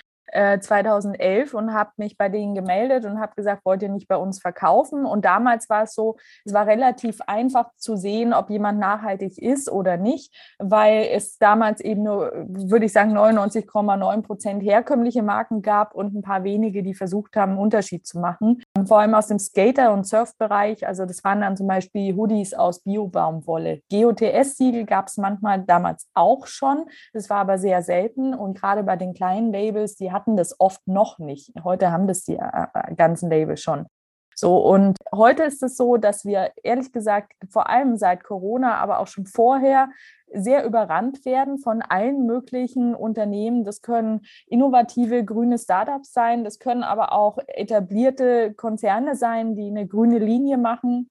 2011 0.59 1.53
äh, 1.53 1.57
und 1.57 1.73
habe 1.73 1.91
mich 1.97 2.17
bei 2.17 2.29
denen 2.29 2.55
gemeldet 2.55 3.05
und 3.05 3.19
habe 3.19 3.33
gesagt, 3.35 3.65
wollt 3.65 3.81
ihr 3.81 3.89
nicht 3.89 4.07
bei 4.07 4.17
uns 4.17 4.39
verkaufen? 4.39 5.05
Und 5.05 5.25
damals 5.25 5.69
war 5.69 5.83
es 5.83 5.93
so, 5.93 6.17
es 6.43 6.53
war 6.53 6.67
relativ 6.67 7.21
einfach 7.21 7.71
zu 7.77 7.95
sehen, 7.95 8.33
ob 8.33 8.49
jemand 8.49 8.79
nachhaltig 8.79 9.37
ist 9.37 9.71
oder 9.71 9.97
nicht, 9.97 10.33
weil 10.59 11.07
es 11.11 11.37
damals 11.37 11.81
eben 11.81 12.03
nur, 12.03 12.31
würde 12.47 12.85
ich 12.85 12.93
sagen, 12.93 13.17
99,9 13.17 14.21
Prozent 14.21 14.63
herkömmliche 14.63 15.23
Marken 15.23 15.61
gab 15.61 15.95
und 15.95 16.13
ein 16.13 16.21
paar 16.21 16.43
wenige, 16.43 16.83
die 16.83 16.93
versucht 16.93 17.35
haben, 17.35 17.53
einen 17.53 17.59
Unterschied 17.59 18.05
zu 18.05 18.19
machen. 18.19 18.61
Vor 18.83 18.99
allem 18.99 19.15
aus 19.15 19.27
dem 19.27 19.39
Skater- 19.39 19.93
und 19.93 20.05
Surfbereich. 20.05 20.85
Also 20.85 21.05
das 21.05 21.23
waren 21.23 21.41
dann 21.41 21.55
zum 21.55 21.67
Beispiel 21.67 22.13
Hoodies 22.13 22.53
aus 22.53 22.81
Biobaumwolle. 22.81 23.81
GOTS-Siegel 23.89 24.85
gab 24.85 25.07
es 25.07 25.15
manchmal 25.15 25.63
damals 25.63 26.09
auch 26.13 26.45
schon. 26.45 26.85
Das 27.13 27.29
war 27.29 27.37
aber 27.37 27.57
sehr 27.57 27.81
selten. 27.81 28.33
Und 28.33 28.59
gerade 28.59 28.83
bei 28.83 28.97
den 28.97 29.13
kleinen 29.13 29.53
Labels, 29.53 29.95
die 29.95 30.11
hatten 30.11 30.35
das 30.35 30.59
oft 30.59 30.85
noch 30.87 31.19
nicht. 31.19 31.53
Heute 31.63 31.91
haben 31.91 32.05
das 32.07 32.25
die 32.25 32.35
äh, 32.35 32.65
äh, 32.73 32.95
ganzen 32.95 33.29
Labels 33.29 33.61
schon. 33.61 33.87
So, 34.37 34.57
und 34.57 34.97
heute 35.13 35.43
ist 35.43 35.63
es 35.63 35.77
so, 35.77 35.95
dass 35.95 36.25
wir 36.25 36.51
ehrlich 36.61 36.91
gesagt 36.91 37.31
vor 37.49 37.69
allem 37.69 37.95
seit 37.95 38.23
Corona, 38.25 38.75
aber 38.75 38.99
auch 38.99 39.07
schon 39.07 39.25
vorher 39.25 39.89
sehr 40.33 40.65
überrannt 40.65 41.23
werden 41.23 41.57
von 41.57 41.81
allen 41.81 42.25
möglichen 42.25 42.95
Unternehmen. 42.95 43.63
Das 43.63 43.81
können 43.81 44.25
innovative 44.47 45.23
grüne 45.23 45.57
Startups 45.57 46.11
sein, 46.11 46.43
das 46.43 46.59
können 46.59 46.83
aber 46.83 47.13
auch 47.13 47.37
etablierte 47.47 48.53
Konzerne 48.53 49.15
sein, 49.15 49.55
die 49.55 49.67
eine 49.67 49.87
grüne 49.87 50.19
Linie 50.19 50.57
machen. 50.57 51.09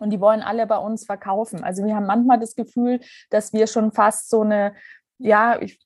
Und 0.00 0.10
die 0.10 0.20
wollen 0.20 0.42
alle 0.42 0.66
bei 0.66 0.78
uns 0.78 1.06
verkaufen. 1.06 1.62
Also 1.62 1.84
wir 1.84 1.94
haben 1.94 2.06
manchmal 2.06 2.40
das 2.40 2.56
Gefühl, 2.56 2.98
dass 3.30 3.52
wir 3.52 3.68
schon 3.68 3.92
fast 3.92 4.28
so 4.28 4.40
eine, 4.40 4.74
ja, 5.18 5.60
ich 5.60 5.83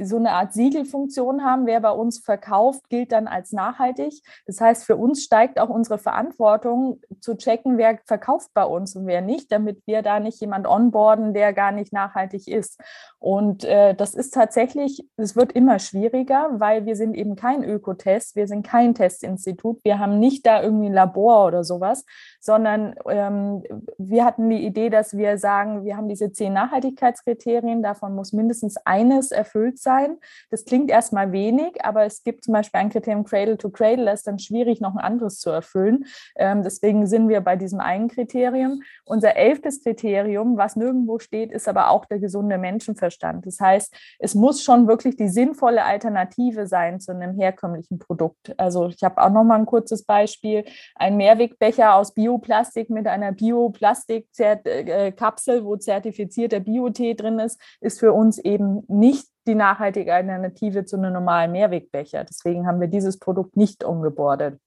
so 0.00 0.16
eine 0.16 0.32
Art 0.32 0.52
Siegelfunktion 0.52 1.44
haben. 1.44 1.66
Wer 1.66 1.80
bei 1.80 1.90
uns 1.90 2.18
verkauft, 2.18 2.88
gilt 2.88 3.12
dann 3.12 3.26
als 3.28 3.52
nachhaltig. 3.52 4.22
Das 4.46 4.60
heißt, 4.60 4.84
für 4.84 4.96
uns 4.96 5.22
steigt 5.22 5.58
auch 5.60 5.68
unsere 5.68 5.98
Verantwortung 5.98 7.00
zu 7.20 7.36
checken, 7.36 7.78
wer 7.78 7.98
verkauft 8.04 8.50
bei 8.54 8.64
uns 8.64 8.96
und 8.96 9.06
wer 9.06 9.20
nicht, 9.20 9.52
damit 9.52 9.82
wir 9.86 10.02
da 10.02 10.20
nicht 10.20 10.40
jemand 10.40 10.66
onboarden, 10.66 11.34
der 11.34 11.52
gar 11.52 11.72
nicht 11.72 11.92
nachhaltig 11.92 12.48
ist. 12.48 12.80
Und 13.18 13.64
äh, 13.64 13.94
das 13.94 14.14
ist 14.14 14.32
tatsächlich, 14.32 15.06
es 15.16 15.36
wird 15.36 15.52
immer 15.52 15.78
schwieriger, 15.78 16.48
weil 16.54 16.86
wir 16.86 16.96
sind 16.96 17.14
eben 17.14 17.36
kein 17.36 17.64
Ökotest, 17.64 18.36
wir 18.36 18.46
sind 18.46 18.66
kein 18.66 18.94
Testinstitut, 18.94 19.78
wir 19.84 19.98
haben 19.98 20.18
nicht 20.18 20.46
da 20.46 20.62
irgendwie 20.62 20.86
ein 20.86 20.94
Labor 20.94 21.46
oder 21.46 21.64
sowas, 21.64 22.04
sondern 22.40 22.94
ähm, 23.08 23.62
wir 23.98 24.24
hatten 24.24 24.48
die 24.48 24.64
Idee, 24.64 24.90
dass 24.90 25.16
wir 25.16 25.38
sagen, 25.38 25.84
wir 25.84 25.96
haben 25.96 26.08
diese 26.08 26.32
zehn 26.32 26.52
Nachhaltigkeitskriterien, 26.52 27.82
davon 27.82 28.14
muss 28.14 28.32
mindestens 28.32 28.76
eines 28.84 29.30
erfüllt 29.30 29.59
sein. 29.78 30.16
Das 30.50 30.64
klingt 30.64 30.90
erstmal 30.90 31.32
wenig, 31.32 31.84
aber 31.84 32.04
es 32.04 32.24
gibt 32.24 32.44
zum 32.44 32.54
Beispiel 32.54 32.80
ein 32.80 32.90
Kriterium 32.90 33.24
Cradle 33.24 33.58
to 33.58 33.70
Cradle, 33.70 34.06
das 34.06 34.20
ist 34.20 34.26
dann 34.26 34.38
schwierig, 34.38 34.80
noch 34.80 34.94
ein 34.94 35.00
anderes 35.00 35.38
zu 35.38 35.50
erfüllen. 35.50 36.06
Ähm, 36.36 36.62
deswegen 36.62 37.06
sind 37.06 37.28
wir 37.28 37.40
bei 37.40 37.56
diesem 37.56 37.80
einen 37.80 38.08
Kriterium. 38.08 38.82
Unser 39.04 39.36
elftes 39.36 39.82
Kriterium, 39.82 40.56
was 40.56 40.76
nirgendwo 40.76 41.18
steht, 41.18 41.52
ist 41.52 41.68
aber 41.68 41.90
auch 41.90 42.06
der 42.06 42.18
gesunde 42.18 42.58
Menschenverstand. 42.58 43.46
Das 43.46 43.60
heißt, 43.60 43.94
es 44.18 44.34
muss 44.34 44.62
schon 44.62 44.88
wirklich 44.88 45.16
die 45.16 45.28
sinnvolle 45.28 45.84
Alternative 45.84 46.66
sein 46.66 47.00
zu 47.00 47.12
einem 47.12 47.38
herkömmlichen 47.38 47.98
Produkt. 47.98 48.54
Also 48.58 48.88
ich 48.88 49.02
habe 49.02 49.22
auch 49.22 49.30
noch 49.30 49.44
mal 49.44 49.58
ein 49.58 49.66
kurzes 49.66 50.04
Beispiel. 50.04 50.64
Ein 50.94 51.16
Mehrwegbecher 51.16 51.94
aus 51.94 52.14
Bioplastik 52.14 52.90
mit 52.90 53.06
einer 53.06 53.32
Bioplastik-Kapsel, 53.32 55.58
äh, 55.58 55.64
wo 55.64 55.76
zertifizierter 55.76 56.60
Biotee 56.60 57.14
drin 57.14 57.38
ist, 57.38 57.60
ist 57.80 58.00
für 58.00 58.12
uns 58.12 58.38
eben 58.38 58.82
nicht 58.88 59.29
die 59.46 59.54
nachhaltige 59.54 60.14
Alternative 60.14 60.84
zu 60.84 60.96
einem 60.96 61.12
normalen 61.12 61.52
Mehrwegbecher. 61.52 62.24
Deswegen 62.24 62.66
haben 62.66 62.80
wir 62.80 62.88
dieses 62.88 63.18
Produkt 63.18 63.56
nicht 63.56 63.84
umgebordet. 63.84 64.60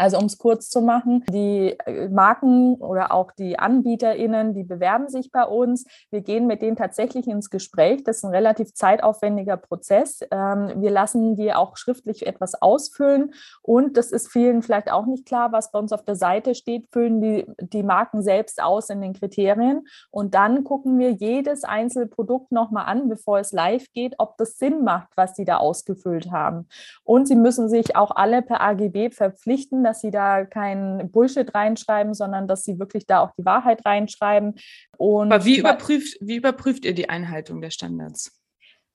Also 0.00 0.16
um 0.16 0.24
es 0.24 0.38
kurz 0.38 0.70
zu 0.70 0.80
machen, 0.80 1.24
die 1.30 1.76
äh, 1.84 2.08
Marken 2.08 2.76
oder 2.76 3.12
auch 3.12 3.32
die 3.32 3.58
AnbieterInnen, 3.58 4.54
die 4.54 4.64
bewerben 4.64 5.10
sich 5.10 5.30
bei 5.30 5.44
uns. 5.44 5.84
Wir 6.10 6.22
gehen 6.22 6.46
mit 6.46 6.62
denen 6.62 6.74
tatsächlich 6.74 7.28
ins 7.28 7.50
Gespräch. 7.50 8.02
Das 8.02 8.16
ist 8.16 8.24
ein 8.24 8.30
relativ 8.30 8.72
zeitaufwendiger 8.72 9.58
Prozess. 9.58 10.20
Ähm, 10.30 10.72
wir 10.80 10.90
lassen 10.90 11.36
die 11.36 11.52
auch 11.52 11.76
schriftlich 11.76 12.26
etwas 12.26 12.54
ausfüllen. 12.62 13.34
Und 13.60 13.98
das 13.98 14.10
ist 14.10 14.28
vielen 14.28 14.62
vielleicht 14.62 14.90
auch 14.90 15.04
nicht 15.04 15.26
klar, 15.26 15.52
was 15.52 15.70
bei 15.70 15.78
uns 15.78 15.92
auf 15.92 16.02
der 16.02 16.16
Seite 16.16 16.54
steht, 16.54 16.88
füllen 16.90 17.20
die, 17.20 17.44
die 17.60 17.82
Marken 17.82 18.22
selbst 18.22 18.62
aus 18.62 18.88
in 18.88 19.02
den 19.02 19.12
Kriterien. 19.12 19.86
Und 20.10 20.34
dann 20.34 20.64
gucken 20.64 20.98
wir 20.98 21.10
jedes 21.10 21.62
einzelne 21.62 22.06
Produkt 22.06 22.52
nochmal 22.52 22.86
an, 22.86 23.10
bevor 23.10 23.38
es 23.38 23.52
live 23.52 23.92
geht, 23.92 24.14
ob 24.16 24.38
das 24.38 24.56
Sinn 24.56 24.82
macht, 24.82 25.08
was 25.16 25.36
sie 25.36 25.44
da 25.44 25.58
ausgefüllt 25.58 26.30
haben. 26.30 26.68
Und 27.04 27.28
sie 27.28 27.36
müssen 27.36 27.68
sich 27.68 27.96
auch 27.96 28.12
alle 28.12 28.40
per 28.40 28.62
AGB 28.62 29.10
verpflichten, 29.10 29.89
dass 29.90 30.00
sie 30.00 30.12
da 30.12 30.44
kein 30.44 31.10
Bullshit 31.10 31.52
reinschreiben, 31.52 32.14
sondern 32.14 32.46
dass 32.46 32.62
sie 32.62 32.78
wirklich 32.78 33.06
da 33.06 33.20
auch 33.20 33.32
die 33.36 33.44
Wahrheit 33.44 33.84
reinschreiben. 33.84 34.54
Und 34.96 35.32
Aber 35.32 35.44
wie 35.44 35.58
überprüft, 35.58 36.16
wie 36.20 36.36
überprüft 36.36 36.84
ihr 36.84 36.94
die 36.94 37.08
Einhaltung 37.08 37.60
der 37.60 37.70
Standards? 37.70 38.39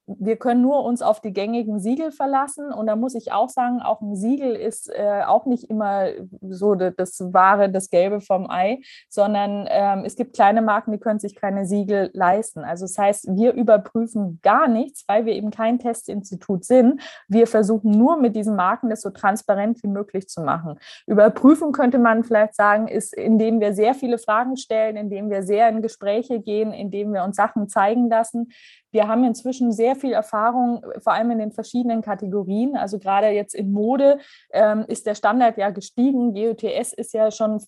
Wir 0.07 0.35
können 0.37 0.61
nur 0.61 0.83
uns 0.83 1.01
auf 1.01 1.19
die 1.19 1.33
gängigen 1.33 1.79
Siegel 1.79 2.11
verlassen. 2.11 2.71
Und 2.71 2.87
da 2.87 2.95
muss 2.95 3.15
ich 3.15 3.31
auch 3.31 3.49
sagen, 3.49 3.81
auch 3.81 4.01
ein 4.01 4.15
Siegel 4.15 4.55
ist 4.55 4.89
äh, 4.89 5.23
auch 5.25 5.45
nicht 5.45 5.69
immer 5.69 6.07
so 6.41 6.75
das 6.75 7.19
wahre, 7.33 7.69
das 7.69 7.89
Gelbe 7.89 8.21
vom 8.21 8.49
Ei, 8.49 8.79
sondern 9.09 9.67
ähm, 9.69 10.03
es 10.05 10.15
gibt 10.15 10.35
kleine 10.35 10.61
Marken, 10.61 10.91
die 10.91 10.99
können 10.99 11.19
sich 11.19 11.35
keine 11.35 11.65
Siegel 11.65 12.11
leisten. 12.13 12.59
Also 12.59 12.85
das 12.85 12.97
heißt, 12.97 13.35
wir 13.35 13.53
überprüfen 13.53 14.39
gar 14.43 14.67
nichts, 14.67 15.03
weil 15.07 15.25
wir 15.25 15.33
eben 15.33 15.49
kein 15.49 15.79
Testinstitut 15.79 16.65
sind. 16.65 17.01
Wir 17.27 17.47
versuchen 17.47 17.91
nur 17.91 18.17
mit 18.17 18.35
diesen 18.35 18.55
Marken 18.55 18.89
das 18.89 19.01
so 19.01 19.09
transparent 19.09 19.81
wie 19.83 19.87
möglich 19.87 20.29
zu 20.29 20.41
machen. 20.41 20.77
Überprüfen 21.07 21.71
könnte 21.71 21.97
man 21.97 22.23
vielleicht 22.23 22.55
sagen, 22.55 22.87
ist, 22.87 23.13
indem 23.15 23.59
wir 23.59 23.73
sehr 23.73 23.95
viele 23.95 24.17
Fragen 24.17 24.55
stellen, 24.57 24.97
indem 24.97 25.29
wir 25.29 25.43
sehr 25.43 25.69
in 25.69 25.81
Gespräche 25.81 26.39
gehen, 26.39 26.71
indem 26.71 27.13
wir 27.13 27.23
uns 27.23 27.35
Sachen 27.35 27.67
zeigen 27.67 28.09
lassen. 28.09 28.49
Wir 28.95 29.09
haben 29.09 29.25
inzwischen 29.25 29.73
sehr 29.73 29.97
viel 29.97 30.13
Erfahrung, 30.13 30.81
vor 31.03 31.11
allem 31.11 31.29
in 31.31 31.39
den 31.39 31.51
verschiedenen 31.51 32.01
Kategorien. 32.01 32.77
Also 32.77 32.97
gerade 32.97 33.27
jetzt 33.27 33.53
in 33.53 33.73
Mode 33.73 34.19
ähm, 34.53 34.85
ist 34.87 35.05
der 35.05 35.15
Standard 35.15 35.57
ja 35.57 35.69
gestiegen. 35.69 36.33
GOTS 36.33 36.93
ist 36.93 37.13
ja 37.13 37.29
schon, 37.29 37.61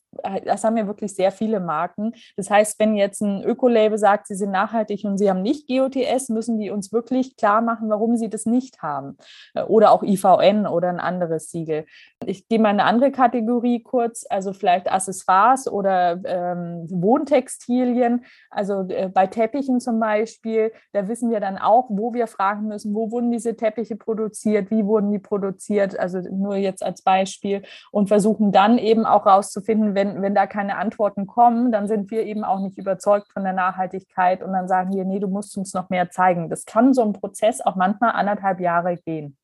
das 0.45 0.63
haben 0.63 0.77
ja 0.77 0.87
wirklich 0.87 1.13
sehr 1.13 1.33
viele 1.33 1.59
Marken. 1.59 2.13
Das 2.37 2.49
heißt, 2.49 2.79
wenn 2.79 2.95
jetzt 2.95 3.19
ein 3.19 3.43
Ökolabel 3.43 3.97
sagt, 3.97 4.27
sie 4.27 4.35
sind 4.35 4.51
nachhaltig 4.51 5.03
und 5.03 5.17
sie 5.17 5.29
haben 5.29 5.41
nicht 5.41 5.67
GOTS, 5.67 6.29
müssen 6.29 6.59
die 6.59 6.69
uns 6.69 6.93
wirklich 6.93 7.35
klar 7.35 7.59
machen, 7.59 7.89
warum 7.89 8.15
sie 8.15 8.29
das 8.29 8.45
nicht 8.45 8.81
haben. 8.81 9.17
Äh, 9.53 9.63
oder 9.63 9.91
auch 9.91 10.03
IVN 10.03 10.65
oder 10.65 10.87
ein 10.87 11.01
anderes 11.01 11.51
Siegel. 11.51 11.87
Ich 12.25 12.47
gehe 12.47 12.59
mal 12.59 12.69
eine 12.69 12.85
andere 12.85 13.11
Kategorie 13.11 13.83
kurz, 13.83 14.25
also 14.29 14.53
vielleicht 14.53 14.89
Accessoires 14.89 15.67
oder 15.67 16.21
ähm, 16.23 16.87
Wohntextilien. 16.89 18.23
Also 18.49 18.87
äh, 18.87 19.09
bei 19.09 19.27
Teppichen 19.27 19.81
zum 19.81 19.99
Beispiel, 19.99 20.71
da 20.93 21.09
wissen 21.09 21.16
wissen 21.17 21.31
wir 21.31 21.39
dann 21.39 21.57
auch, 21.57 21.85
wo 21.89 22.13
wir 22.13 22.27
fragen 22.27 22.67
müssen, 22.67 22.93
wo 22.93 23.09
wurden 23.09 23.31
diese 23.31 23.55
Teppiche 23.55 23.95
produziert, 23.95 24.69
wie 24.69 24.85
wurden 24.85 25.11
die 25.11 25.17
produziert, 25.17 25.97
also 25.97 26.19
nur 26.19 26.55
jetzt 26.57 26.83
als 26.83 27.01
Beispiel 27.01 27.63
und 27.91 28.07
versuchen 28.07 28.51
dann 28.51 28.77
eben 28.77 29.05
auch 29.05 29.25
rauszufinden, 29.25 29.95
wenn, 29.95 30.21
wenn 30.21 30.35
da 30.35 30.45
keine 30.45 30.77
Antworten 30.77 31.25
kommen, 31.25 31.71
dann 31.71 31.87
sind 31.87 32.11
wir 32.11 32.23
eben 32.23 32.43
auch 32.43 32.59
nicht 32.59 32.77
überzeugt 32.77 33.31
von 33.33 33.43
der 33.43 33.53
Nachhaltigkeit 33.53 34.43
und 34.43 34.53
dann 34.53 34.67
sagen 34.67 34.93
wir, 34.93 35.05
nee, 35.05 35.19
du 35.19 35.27
musst 35.27 35.57
uns 35.57 35.73
noch 35.73 35.89
mehr 35.89 36.11
zeigen. 36.11 36.49
Das 36.49 36.65
kann 36.65 36.93
so 36.93 37.01
ein 37.01 37.13
Prozess 37.13 37.61
auch 37.61 37.75
manchmal 37.75 38.11
anderthalb 38.11 38.59
Jahre 38.59 38.95
gehen. 38.97 39.37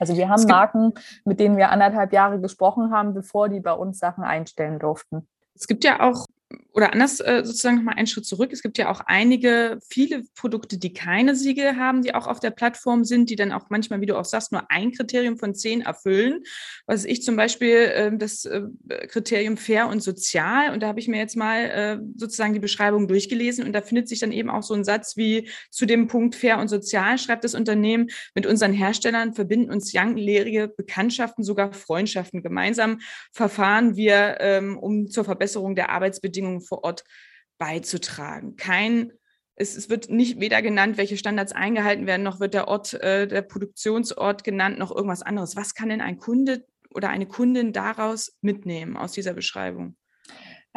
Also 0.00 0.16
wir 0.16 0.28
haben 0.28 0.42
Marken, 0.48 0.92
mit 1.24 1.38
denen 1.38 1.56
wir 1.56 1.70
anderthalb 1.70 2.12
Jahre 2.12 2.40
gesprochen 2.40 2.90
haben, 2.90 3.14
bevor 3.14 3.48
die 3.48 3.60
bei 3.60 3.72
uns 3.72 4.00
Sachen 4.00 4.24
einstellen 4.24 4.80
durften. 4.80 5.28
Es 5.54 5.68
gibt 5.68 5.84
ja 5.84 6.00
auch 6.00 6.26
oder 6.76 6.92
anders 6.92 7.20
äh, 7.20 7.42
sozusagen 7.44 7.76
nochmal 7.76 7.94
einen 7.94 8.06
Schritt 8.06 8.26
zurück. 8.26 8.52
Es 8.52 8.62
gibt 8.62 8.78
ja 8.78 8.90
auch 8.90 9.00
einige, 9.00 9.78
viele 9.88 10.24
Produkte, 10.34 10.78
die 10.78 10.92
keine 10.92 11.34
Siegel 11.34 11.76
haben, 11.76 12.02
die 12.02 12.14
auch 12.14 12.26
auf 12.26 12.38
der 12.38 12.50
Plattform 12.50 13.04
sind, 13.04 13.30
die 13.30 13.36
dann 13.36 13.52
auch 13.52 13.70
manchmal, 13.70 14.00
wie 14.00 14.06
du 14.06 14.18
auch 14.18 14.24
sagst, 14.24 14.52
nur 14.52 14.70
ein 14.70 14.92
Kriterium 14.92 15.38
von 15.38 15.54
zehn 15.54 15.82
erfüllen. 15.82 16.42
Was 16.86 17.04
ich 17.04 17.22
zum 17.22 17.36
Beispiel 17.36 17.76
äh, 17.76 18.16
das 18.16 18.44
äh, 18.44 18.62
Kriterium 19.08 19.56
fair 19.56 19.88
und 19.88 20.02
sozial. 20.02 20.72
Und 20.72 20.82
da 20.82 20.88
habe 20.88 21.00
ich 21.00 21.08
mir 21.08 21.18
jetzt 21.18 21.36
mal 21.36 21.64
äh, 21.64 21.98
sozusagen 22.16 22.52
die 22.52 22.60
Beschreibung 22.60 23.08
durchgelesen 23.08 23.64
und 23.64 23.72
da 23.72 23.80
findet 23.80 24.08
sich 24.08 24.20
dann 24.20 24.32
eben 24.32 24.50
auch 24.50 24.62
so 24.62 24.74
ein 24.74 24.84
Satz 24.84 25.16
wie 25.16 25.48
zu 25.70 25.86
dem 25.86 26.08
Punkt 26.08 26.34
fair 26.34 26.58
und 26.58 26.68
sozial 26.68 27.18
schreibt 27.18 27.44
das 27.44 27.54
Unternehmen, 27.54 28.08
mit 28.34 28.46
unseren 28.46 28.72
Herstellern 28.72 29.34
verbinden 29.34 29.70
uns 29.70 29.92
langjährige 29.92 30.68
Bekanntschaften, 30.68 31.42
sogar 31.42 31.72
Freundschaften. 31.72 32.42
Gemeinsam 32.42 33.00
verfahren 33.32 33.96
wir, 33.96 34.36
ähm, 34.40 34.78
um 34.78 35.08
zur 35.08 35.24
Verbesserung 35.24 35.74
der 35.74 35.90
Arbeitsbedingungen 35.90 36.36
Bedingungen 36.36 36.60
vor 36.66 36.84
Ort 36.84 37.04
beizutragen. 37.58 38.56
Kein 38.56 39.12
es, 39.56 39.74
es, 39.74 39.88
wird 39.88 40.10
nicht 40.10 40.38
weder 40.38 40.60
genannt, 40.60 40.98
welche 40.98 41.16
Standards 41.16 41.52
eingehalten 41.52 42.06
werden, 42.06 42.22
noch 42.22 42.40
wird 42.40 42.52
der 42.52 42.68
Ort, 42.68 42.92
äh, 42.94 43.26
der 43.26 43.42
Produktionsort 43.42 44.44
genannt, 44.44 44.78
noch 44.78 44.94
irgendwas 44.94 45.22
anderes. 45.22 45.56
Was 45.56 45.74
kann 45.74 45.88
denn 45.88 46.02
ein 46.02 46.18
Kunde 46.18 46.66
oder 46.90 47.08
eine 47.08 47.26
Kundin 47.26 47.72
daraus 47.72 48.36
mitnehmen 48.42 48.96
aus 48.98 49.12
dieser 49.12 49.32
Beschreibung? 49.32 49.96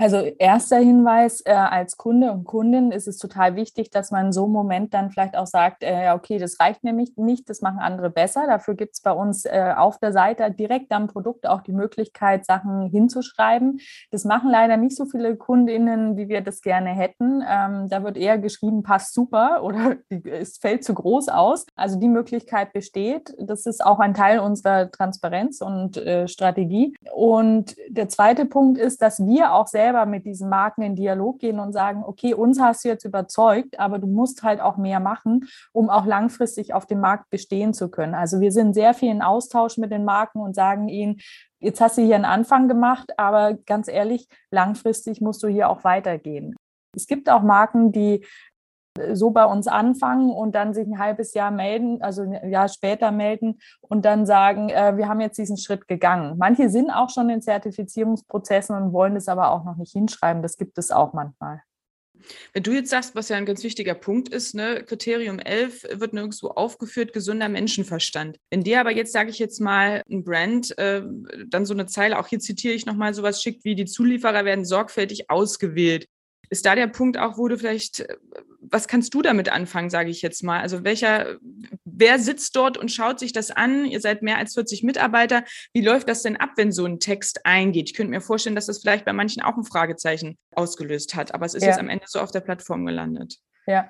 Also 0.02 0.20
erster 0.20 0.78
Hinweis, 0.78 1.42
äh, 1.46 1.52
als 1.52 1.98
Kunde 1.98 2.32
und 2.32 2.46
Kundin 2.46 2.94
ist 2.94 3.06
es 3.06 3.18
total 3.18 3.58
wichtig, 3.58 3.90
dass 3.90 4.12
man 4.12 4.32
so 4.32 4.46
einem 4.46 4.54
Moment 4.54 4.94
dann 4.94 5.12
vielleicht 5.12 5.36
auch 5.36 5.46
sagt, 5.46 5.84
äh, 5.84 6.12
okay, 6.16 6.38
das 6.38 6.58
reicht 6.62 6.86
nämlich 6.86 7.18
nicht, 7.18 7.50
das 7.50 7.60
machen 7.60 7.80
andere 7.80 8.10
besser. 8.10 8.48
Dafür 8.48 8.76
gibt 8.76 8.94
es 8.94 9.02
bei 9.02 9.12
uns 9.12 9.44
äh, 9.44 9.74
auf 9.76 9.98
der 10.00 10.14
Seite 10.14 10.50
direkt 10.52 10.94
am 10.94 11.08
Produkt 11.08 11.46
auch 11.46 11.60
die 11.60 11.74
Möglichkeit, 11.74 12.46
Sachen 12.46 12.88
hinzuschreiben. 12.88 13.82
Das 14.10 14.24
machen 14.24 14.50
leider 14.50 14.78
nicht 14.78 14.96
so 14.96 15.04
viele 15.04 15.36
Kundinnen, 15.36 16.16
wie 16.16 16.30
wir 16.30 16.40
das 16.40 16.62
gerne 16.62 16.92
hätten. 16.92 17.44
Ähm, 17.46 17.90
da 17.90 18.02
wird 18.02 18.16
eher 18.16 18.38
geschrieben, 18.38 18.84
passt 18.84 19.14
super 19.14 19.60
oder 19.64 19.98
es 20.24 20.60
fällt 20.60 20.86
zu 20.86 20.94
groß 20.94 21.28
aus. 21.28 21.66
Also 21.76 22.00
die 22.00 22.08
Möglichkeit 22.08 22.72
besteht. 22.72 23.36
Das 23.38 23.66
ist 23.66 23.86
auch 23.86 24.00
ein 24.00 24.14
Teil 24.14 24.40
unserer 24.40 24.90
Transparenz 24.90 25.60
und 25.60 25.98
äh, 25.98 26.30
Strategie. 26.30 26.96
Und 27.14 27.76
der 27.90 28.08
zweite 28.08 28.46
Punkt 28.46 28.78
ist, 28.78 29.02
dass 29.02 29.26
wir 29.26 29.54
auch 29.54 29.68
selber 29.68 29.89
selber 29.90 30.06
mit 30.06 30.26
diesen 30.26 30.50
Marken 30.50 30.84
in 30.84 30.96
Dialog 30.96 31.40
gehen 31.40 31.60
und 31.60 31.74
sagen, 31.74 32.04
okay, 32.06 32.34
uns 32.34 32.60
hast 32.60 32.84
du 32.84 32.90
jetzt 32.90 33.06
überzeugt, 33.06 33.80
aber 33.80 33.98
du 33.98 34.08
musst 34.08 34.44
halt 34.44 34.62
auch 34.62 34.78
mehr 34.78 35.00
machen, 35.00 35.48
um 35.72 35.90
auch 35.90 36.06
langfristig 36.06 36.74
auf 36.74 36.86
dem 36.86 37.00
Markt 37.00 37.30
bestehen 37.30 37.74
zu 37.74 37.90
können. 37.90 38.14
Also 38.14 38.40
wir 38.40 38.52
sind 38.52 38.74
sehr 38.76 38.94
viel 38.94 39.10
in 39.10 39.22
Austausch 39.22 39.78
mit 39.78 39.92
den 39.92 40.06
Marken 40.06 40.40
und 40.40 40.56
sagen 40.56 40.90
ihnen, 40.90 41.18
jetzt 41.60 41.82
hast 41.82 41.98
du 41.98 42.04
hier 42.04 42.16
einen 42.16 42.26
Anfang 42.26 42.68
gemacht, 42.68 43.12
aber 43.18 43.56
ganz 43.66 43.88
ehrlich, 43.88 44.28
langfristig 44.52 45.22
musst 45.22 45.42
du 45.42 45.48
hier 45.48 45.70
auch 45.70 45.84
weitergehen. 45.84 46.56
Es 46.96 47.08
gibt 47.08 47.30
auch 47.30 47.44
Marken, 47.44 47.92
die 47.92 48.26
so 49.14 49.32
bei 49.32 49.46
uns 49.46 49.68
anfangen 49.68 50.30
und 50.30 50.56
dann 50.56 50.74
sich 50.74 50.88
ein 50.88 51.00
halbes 51.00 51.34
Jahr 51.34 51.52
melden, 51.52 52.02
also 52.02 52.24
ein 52.24 52.50
Jahr 52.50 52.68
später 52.68 53.12
melden 53.12 53.60
und 53.82 54.06
dann 54.06 54.26
sagen, 54.26 54.70
äh, 54.70 54.98
wir 54.98 55.08
haben 55.08 55.22
jetzt 55.22 55.38
diesen 55.38 55.58
Schritt 55.58 55.88
gegangen. 55.88 56.38
Manche 56.38 56.70
sind 56.70 56.90
auch 56.90 57.10
schon 57.10 57.30
in 57.30 57.42
Zertifizierungsprozessen 57.42 58.76
und 58.76 58.94
wollen 58.94 59.16
es 59.16 59.28
aber 59.28 59.52
auch 59.52 59.64
noch 59.64 59.78
nicht 59.78 59.94
hinschreiben. 59.94 60.42
Das 60.42 60.58
gibt 60.58 60.78
es 60.78 60.92
auch 60.92 61.14
manchmal. 61.14 61.62
Wenn 62.54 62.64
du 62.64 62.72
jetzt 62.72 62.90
sagst, 62.90 63.16
was 63.16 63.30
ja 63.30 63.38
ein 63.38 63.46
ganz 63.46 63.64
wichtiger 63.64 63.96
Punkt 63.96 64.30
ist, 64.30 64.54
ne, 64.54 64.84
Kriterium 64.84 65.40
11 65.40 65.84
wird 66.00 66.14
nirgendwo 66.14 66.50
aufgeführt, 66.50 67.14
gesunder 67.14 67.50
Menschenverstand. 67.50 68.38
Wenn 68.50 68.64
dir 68.64 68.80
aber 68.80 68.92
jetzt, 68.92 69.14
sage 69.14 69.30
ich 69.30 69.40
jetzt 69.40 69.60
mal, 69.60 70.04
ein 70.10 70.24
Brand 70.24 70.78
äh, 70.78 71.04
dann 71.48 71.66
so 71.66 71.74
eine 71.74 71.86
Zeile, 71.86 72.20
auch 72.20 72.28
hier 72.28 72.40
zitiere 72.40 72.74
ich 72.74 72.86
nochmal 72.86 73.14
sowas 73.14 73.42
schickt, 73.42 73.64
wie 73.64 73.76
die 73.76 73.86
Zulieferer 73.86 74.46
werden 74.46 74.66
sorgfältig 74.66 75.30
ausgewählt. 75.30 76.08
Ist 76.50 76.66
da 76.66 76.76
der 76.76 76.88
Punkt 76.88 77.18
auch, 77.18 77.38
wo 77.38 77.48
du 77.48 77.58
vielleicht, 77.58 78.02
äh, 78.02 78.18
was 78.72 78.88
kannst 78.88 79.14
du 79.14 79.22
damit 79.22 79.50
anfangen, 79.50 79.90
sage 79.90 80.10
ich 80.10 80.22
jetzt 80.22 80.44
mal? 80.44 80.60
Also 80.62 80.84
welcher, 80.84 81.38
wer 81.86 82.20
sitzt 82.20 82.56
dort 82.56 82.78
und 82.78 82.92
schaut 82.92 83.20
sich 83.20 83.34
das 83.34 83.52
an? 83.52 83.86
Ihr 83.86 84.02
seid 84.02 84.22
mehr 84.22 84.38
als 84.38 84.54
40 84.54 84.84
Mitarbeiter. 84.84 85.44
Wie 85.74 85.82
läuft 85.82 86.10
das 86.10 86.24
denn 86.24 86.38
ab, 86.38 86.52
wenn 86.56 86.72
so 86.72 86.86
ein 86.86 87.00
Text 87.00 87.46
eingeht? 87.46 87.90
Ich 87.90 87.96
könnte 87.96 88.12
mir 88.12 88.22
vorstellen, 88.22 88.56
dass 88.56 88.68
das 88.68 88.80
vielleicht 88.80 89.06
bei 89.06 89.14
manchen 89.14 89.42
auch 89.42 89.58
ein 89.58 89.64
Fragezeichen 89.64 90.38
ausgelöst 90.52 91.16
hat, 91.16 91.34
aber 91.34 91.46
es 91.46 91.54
ist 91.54 91.64
ja. 91.64 91.70
jetzt 91.70 91.80
am 91.80 91.90
Ende 91.90 92.06
so 92.08 92.20
auf 92.20 92.32
der 92.32 92.42
Plattform 92.42 92.86
gelandet. 92.86 93.38
Ja, 93.66 93.90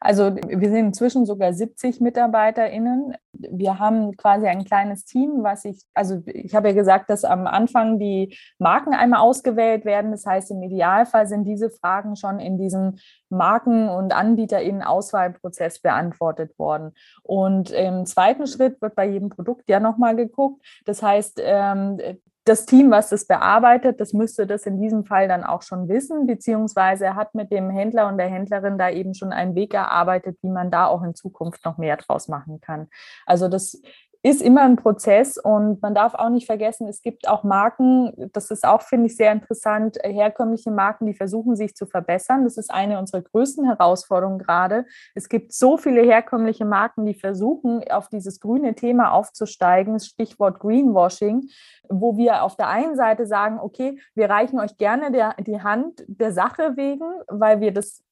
also 0.00 0.34
wir 0.34 0.68
sind 0.68 0.86
inzwischen 0.86 1.26
sogar 1.26 1.52
70 1.52 2.00
MitarbeiterInnen. 2.00 3.14
Wir 3.32 3.78
haben 3.78 4.16
quasi 4.16 4.46
ein 4.46 4.64
kleines 4.64 5.04
Team, 5.04 5.42
was 5.42 5.64
ich, 5.64 5.84
also 5.94 6.22
ich 6.26 6.54
habe 6.54 6.68
ja 6.68 6.74
gesagt, 6.74 7.10
dass 7.10 7.24
am 7.24 7.46
Anfang 7.46 7.98
die 7.98 8.36
Marken 8.58 8.94
einmal 8.94 9.20
ausgewählt 9.20 9.84
werden. 9.84 10.10
Das 10.10 10.26
heißt, 10.26 10.50
im 10.50 10.62
Idealfall 10.62 11.26
sind 11.26 11.44
diese 11.44 11.70
Fragen 11.70 12.16
schon 12.16 12.40
in 12.40 12.58
diesem 12.58 12.96
Marken- 13.28 13.88
und 13.88 14.14
AnbieterInnen-Auswahlprozess 14.14 15.80
beantwortet 15.80 16.58
worden. 16.58 16.92
Und 17.22 17.70
im 17.70 18.06
zweiten 18.06 18.46
Schritt 18.46 18.80
wird 18.80 18.94
bei 18.94 19.06
jedem 19.06 19.28
Produkt 19.28 19.68
ja 19.68 19.80
nochmal 19.80 20.16
geguckt. 20.16 20.64
Das 20.84 21.02
heißt, 21.02 21.40
ähm, 21.42 21.98
das 22.46 22.64
Team, 22.64 22.92
was 22.92 23.08
das 23.08 23.26
bearbeitet, 23.26 24.00
das 24.00 24.12
müsste 24.12 24.46
das 24.46 24.66
in 24.66 24.80
diesem 24.80 25.04
Fall 25.04 25.26
dann 25.26 25.42
auch 25.42 25.62
schon 25.62 25.88
wissen, 25.88 26.28
beziehungsweise 26.28 27.16
hat 27.16 27.34
mit 27.34 27.50
dem 27.50 27.70
Händler 27.70 28.06
und 28.06 28.18
der 28.18 28.28
Händlerin 28.28 28.78
da 28.78 28.88
eben 28.88 29.14
schon 29.14 29.32
einen 29.32 29.56
Weg 29.56 29.74
erarbeitet, 29.74 30.38
wie 30.42 30.50
man 30.50 30.70
da 30.70 30.86
auch 30.86 31.02
in 31.02 31.16
Zukunft 31.16 31.64
noch 31.64 31.76
mehr 31.76 31.96
draus 31.96 32.28
machen 32.28 32.60
kann. 32.60 32.88
Also 33.26 33.48
das 33.48 33.82
ist 34.26 34.42
immer 34.42 34.62
ein 34.62 34.74
Prozess 34.74 35.38
und 35.38 35.80
man 35.82 35.94
darf 35.94 36.14
auch 36.14 36.30
nicht 36.30 36.46
vergessen, 36.46 36.88
es 36.88 37.00
gibt 37.00 37.28
auch 37.28 37.44
Marken, 37.44 38.12
das 38.32 38.50
ist 38.50 38.66
auch, 38.66 38.82
finde 38.82 39.06
ich, 39.06 39.16
sehr 39.16 39.30
interessant, 39.30 39.98
herkömmliche 40.02 40.72
Marken, 40.72 41.06
die 41.06 41.14
versuchen, 41.14 41.54
sich 41.54 41.76
zu 41.76 41.86
verbessern. 41.86 42.42
Das 42.42 42.56
ist 42.56 42.72
eine 42.72 42.98
unserer 42.98 43.22
größten 43.22 43.64
Herausforderungen 43.64 44.40
gerade. 44.40 44.84
Es 45.14 45.28
gibt 45.28 45.52
so 45.52 45.76
viele 45.76 46.02
herkömmliche 46.02 46.64
Marken, 46.64 47.06
die 47.06 47.14
versuchen, 47.14 47.84
auf 47.88 48.08
dieses 48.08 48.40
grüne 48.40 48.74
Thema 48.74 49.12
aufzusteigen, 49.12 50.00
Stichwort 50.00 50.58
Greenwashing, 50.58 51.48
wo 51.88 52.16
wir 52.16 52.42
auf 52.42 52.56
der 52.56 52.66
einen 52.66 52.96
Seite 52.96 53.26
sagen, 53.26 53.60
okay, 53.60 54.00
wir 54.16 54.28
reichen 54.28 54.58
euch 54.58 54.76
gerne 54.76 55.12
der, 55.12 55.36
die 55.38 55.62
Hand 55.62 56.04
der 56.08 56.32
Sache 56.32 56.72
wegen, 56.74 57.06
weil 57.28 57.60
wir 57.60 57.72
das, 57.72 58.02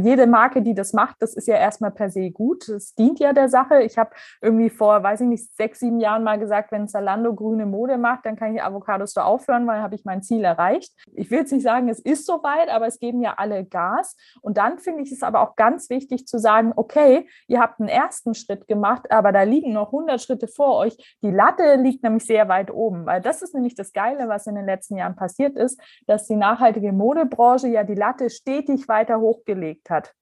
jede 0.00 0.26
Marke, 0.26 0.62
die 0.62 0.74
das 0.74 0.92
macht, 0.92 1.16
das 1.20 1.34
ist 1.34 1.48
ja 1.48 1.56
erstmal 1.56 1.90
per 1.90 2.10
se 2.10 2.30
gut. 2.30 2.68
Es 2.68 2.94
dient 2.94 3.18
ja 3.18 3.32
der 3.32 3.48
Sache. 3.48 3.82
Ich 3.82 3.98
habe 3.98 4.10
irgendwie 4.40 4.70
vor, 4.70 5.02
weiß 5.02 5.22
ich 5.22 5.28
nicht, 5.28 5.56
sechs, 5.56 5.80
sieben 5.80 6.00
Jahren 6.00 6.24
mal 6.24 6.38
gesagt, 6.38 6.72
wenn 6.72 6.88
Zalando 6.88 7.34
grüne 7.34 7.66
Mode 7.66 7.98
macht, 7.98 8.26
dann 8.26 8.36
kann 8.36 8.54
ich 8.54 8.62
Avocados 8.62 9.12
so 9.12 9.20
aufhören, 9.20 9.66
weil 9.66 9.76
dann 9.76 9.84
habe 9.84 9.94
ich 9.94 10.04
mein 10.04 10.22
Ziel 10.22 10.44
erreicht. 10.44 10.92
Ich 11.12 11.30
will 11.30 11.40
jetzt 11.40 11.52
nicht 11.52 11.62
sagen, 11.62 11.88
es 11.88 12.00
ist 12.00 12.26
soweit, 12.26 12.68
aber 12.68 12.86
es 12.86 12.98
geben 12.98 13.20
ja 13.20 13.34
alle 13.36 13.64
Gas. 13.64 14.16
Und 14.40 14.58
dann 14.58 14.78
finde 14.78 15.02
ich 15.02 15.12
es 15.12 15.22
aber 15.22 15.40
auch 15.40 15.56
ganz 15.56 15.90
wichtig 15.90 16.26
zu 16.26 16.38
sagen, 16.38 16.72
okay, 16.76 17.28
ihr 17.48 17.60
habt 17.60 17.80
einen 17.80 17.88
ersten 17.88 18.34
Schritt 18.34 18.66
gemacht, 18.68 19.10
aber 19.10 19.32
da 19.32 19.42
liegen 19.42 19.72
noch 19.72 19.88
100 19.88 20.20
Schritte 20.20 20.48
vor 20.48 20.76
euch. 20.76 21.16
Die 21.22 21.30
Latte 21.30 21.76
liegt 21.76 22.02
nämlich 22.02 22.24
sehr 22.24 22.48
weit 22.48 22.70
oben, 22.70 23.06
weil 23.06 23.20
das 23.20 23.42
ist 23.42 23.54
nämlich 23.54 23.74
das 23.74 23.92
Geile, 23.92 24.28
was 24.28 24.46
in 24.46 24.54
den 24.54 24.66
letzten 24.66 24.96
Jahren 24.96 25.16
passiert 25.16 25.56
ist, 25.56 25.80
dass 26.06 26.26
die 26.26 26.36
nachhaltige 26.36 26.92
Modebranche 26.92 27.68
ja 27.68 27.84
die 27.84 27.94
Latte 27.94 28.30
stetig 28.30 28.88
weiter 28.88 29.20
hochgelegt 29.54 29.90
hat. 29.90 30.12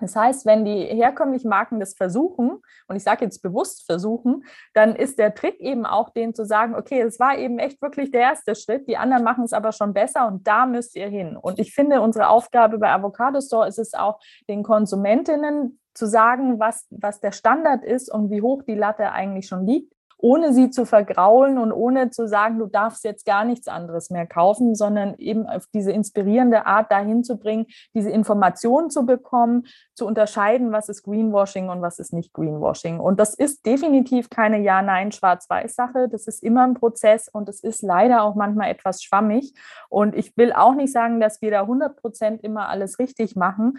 Das 0.00 0.14
heißt, 0.14 0.46
wenn 0.46 0.64
die 0.64 0.84
herkömmlichen 0.84 1.50
Marken 1.50 1.80
das 1.80 1.94
versuchen, 1.94 2.62
und 2.86 2.96
ich 2.96 3.02
sage 3.02 3.24
jetzt 3.24 3.42
bewusst 3.42 3.84
versuchen, 3.84 4.44
dann 4.72 4.94
ist 4.94 5.18
der 5.18 5.34
Trick 5.34 5.58
eben 5.58 5.86
auch, 5.86 6.10
denen 6.10 6.34
zu 6.34 6.46
sagen, 6.46 6.76
okay, 6.76 7.00
es 7.00 7.18
war 7.18 7.36
eben 7.36 7.58
echt 7.58 7.82
wirklich 7.82 8.12
der 8.12 8.20
erste 8.20 8.54
Schritt, 8.54 8.86
die 8.86 8.96
anderen 8.96 9.24
machen 9.24 9.42
es 9.42 9.52
aber 9.52 9.72
schon 9.72 9.92
besser 9.92 10.28
und 10.28 10.46
da 10.46 10.66
müsst 10.66 10.94
ihr 10.94 11.08
hin. 11.08 11.36
Und 11.36 11.58
ich 11.58 11.74
finde, 11.74 12.00
unsere 12.00 12.28
Aufgabe 12.28 12.78
bei 12.78 12.92
Avocado 12.92 13.40
Store 13.40 13.66
ist 13.66 13.80
es 13.80 13.92
auch, 13.94 14.20
den 14.48 14.62
Konsumentinnen 14.62 15.80
zu 15.94 16.06
sagen, 16.06 16.60
was, 16.60 16.86
was 16.90 17.18
der 17.18 17.32
Standard 17.32 17.82
ist 17.82 18.08
und 18.08 18.30
wie 18.30 18.40
hoch 18.40 18.62
die 18.62 18.76
Latte 18.76 19.10
eigentlich 19.10 19.48
schon 19.48 19.66
liegt 19.66 19.97
ohne 20.18 20.52
sie 20.52 20.70
zu 20.70 20.84
vergraulen 20.84 21.58
und 21.58 21.72
ohne 21.72 22.10
zu 22.10 22.26
sagen, 22.26 22.58
du 22.58 22.66
darfst 22.66 23.04
jetzt 23.04 23.24
gar 23.24 23.44
nichts 23.44 23.68
anderes 23.68 24.10
mehr 24.10 24.26
kaufen, 24.26 24.74
sondern 24.74 25.14
eben 25.18 25.46
auf 25.46 25.66
diese 25.72 25.92
inspirierende 25.92 26.66
Art 26.66 26.90
dahin 26.90 27.24
zu 27.24 27.38
bringen, 27.38 27.66
diese 27.94 28.10
Informationen 28.10 28.90
zu 28.90 29.06
bekommen, 29.06 29.66
zu 29.94 30.06
unterscheiden, 30.06 30.72
was 30.72 30.88
ist 30.88 31.04
Greenwashing 31.04 31.68
und 31.68 31.80
was 31.80 31.98
ist 31.98 32.12
nicht 32.12 32.32
Greenwashing. 32.32 32.98
Und 32.98 33.20
das 33.20 33.34
ist 33.34 33.64
definitiv 33.64 34.28
keine 34.28 34.60
Ja-Nein, 34.60 35.12
Schwarz-Weiß-Sache. 35.12 36.08
Das 36.08 36.26
ist 36.26 36.42
immer 36.42 36.64
ein 36.64 36.74
Prozess 36.74 37.28
und 37.28 37.48
es 37.48 37.60
ist 37.62 37.82
leider 37.82 38.22
auch 38.22 38.34
manchmal 38.34 38.70
etwas 38.70 39.02
schwammig. 39.02 39.54
Und 39.88 40.16
ich 40.16 40.36
will 40.36 40.52
auch 40.52 40.74
nicht 40.74 40.92
sagen, 40.92 41.20
dass 41.20 41.40
wir 41.40 41.52
da 41.52 41.62
100 41.62 41.96
Prozent 41.96 42.42
immer 42.42 42.68
alles 42.68 42.98
richtig 42.98 43.36
machen. 43.36 43.78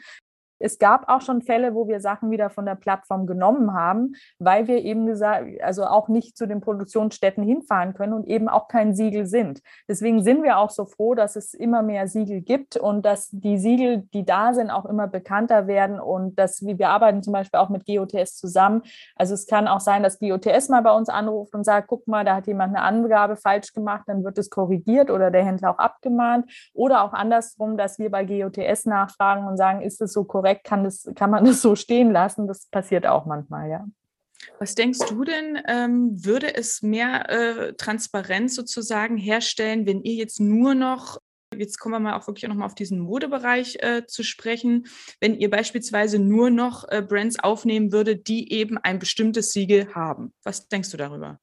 Es 0.59 0.77
gab 0.77 1.09
auch 1.09 1.21
schon 1.21 1.41
Fälle, 1.41 1.73
wo 1.73 1.87
wir 1.87 2.01
Sachen 2.01 2.31
wieder 2.31 2.49
von 2.49 2.65
der 2.65 2.75
Plattform 2.75 3.25
genommen 3.25 3.73
haben, 3.73 4.13
weil 4.37 4.67
wir 4.67 4.83
eben 4.83 5.05
gesagt, 5.05 5.47
also 5.61 5.85
auch 5.85 6.09
nicht 6.09 6.37
zu 6.37 6.47
den 6.47 6.61
Produktionsstätten 6.61 7.43
hinfahren 7.43 7.93
können 7.93 8.13
und 8.13 8.27
eben 8.27 8.49
auch 8.49 8.67
kein 8.67 8.93
Siegel 8.93 9.25
sind. 9.25 9.61
Deswegen 9.87 10.23
sind 10.23 10.43
wir 10.43 10.57
auch 10.57 10.69
so 10.69 10.85
froh, 10.85 11.15
dass 11.15 11.35
es 11.35 11.53
immer 11.53 11.81
mehr 11.81 12.07
Siegel 12.07 12.41
gibt 12.41 12.77
und 12.77 13.05
dass 13.05 13.29
die 13.31 13.57
Siegel, 13.57 14.03
die 14.13 14.25
da 14.25 14.53
sind, 14.53 14.69
auch 14.69 14.85
immer 14.85 15.07
bekannter 15.07 15.67
werden 15.67 15.99
und 15.99 16.37
dass 16.37 16.61
wir 16.61 16.89
arbeiten 16.89 17.23
zum 17.23 17.33
Beispiel 17.33 17.59
auch 17.59 17.69
mit 17.69 17.85
GOTS 17.85 18.37
zusammen. 18.37 18.83
Also 19.15 19.33
es 19.33 19.47
kann 19.47 19.67
auch 19.67 19.79
sein, 19.79 20.03
dass 20.03 20.19
GOTS 20.19 20.69
mal 20.69 20.81
bei 20.81 20.91
uns 20.91 21.09
anruft 21.09 21.55
und 21.55 21.63
sagt, 21.63 21.87
guck 21.87 22.07
mal, 22.07 22.25
da 22.25 22.35
hat 22.35 22.47
jemand 22.47 22.75
eine 22.75 22.83
Angabe 22.83 23.37
falsch 23.37 23.73
gemacht, 23.73 24.03
dann 24.07 24.23
wird 24.23 24.37
es 24.37 24.49
korrigiert 24.49 25.09
oder 25.09 25.31
der 25.31 25.45
Händler 25.45 25.71
auch 25.71 25.79
abgemahnt 25.79 26.51
oder 26.73 27.03
auch 27.03 27.13
andersrum, 27.13 27.77
dass 27.77 27.99
wir 27.99 28.11
bei 28.11 28.25
GOTS 28.25 28.85
nachfragen 28.85 29.47
und 29.47 29.57
sagen, 29.57 29.81
ist 29.81 30.01
es 30.01 30.13
so 30.13 30.23
korrekt? 30.23 30.48
Korrekt 30.49 30.65
kann, 30.65 30.83
das, 30.83 31.07
kann 31.15 31.31
man 31.31 31.45
das 31.45 31.61
so 31.61 31.75
stehen 31.75 32.11
lassen. 32.11 32.47
Das 32.47 32.67
passiert 32.67 33.05
auch 33.05 33.25
manchmal, 33.25 33.69
ja. 33.69 33.85
Was 34.57 34.73
denkst 34.73 34.99
du 35.09 35.25
denn, 35.25 35.61
ähm, 35.67 36.25
würde 36.25 36.55
es 36.55 36.81
mehr 36.81 37.29
äh, 37.29 37.73
Transparenz 37.73 38.55
sozusagen 38.55 39.17
herstellen, 39.17 39.85
wenn 39.85 40.01
ihr 40.01 40.13
jetzt 40.13 40.39
nur 40.39 40.75
noch, 40.75 41.17
jetzt 41.53 41.77
kommen 41.77 41.95
wir 41.95 41.99
mal 41.99 42.17
auch 42.17 42.25
wirklich 42.25 42.47
noch 42.47 42.55
mal 42.55 42.65
auf 42.65 42.75
diesen 42.75 42.99
Modebereich 42.99 43.77
äh, 43.81 44.05
zu 44.07 44.23
sprechen, 44.23 44.87
wenn 45.19 45.35
ihr 45.35 45.49
beispielsweise 45.49 46.19
nur 46.19 46.51
noch 46.51 46.87
äh, 46.87 47.01
Brands 47.01 47.37
aufnehmen 47.39 47.91
würdet, 47.91 48.29
die 48.29 48.53
eben 48.53 48.77
ein 48.77 48.99
bestimmtes 48.99 49.51
Siegel 49.51 49.93
haben? 49.93 50.33
Was 50.43 50.69
denkst 50.69 50.91
du 50.91 50.97
darüber? 50.97 51.39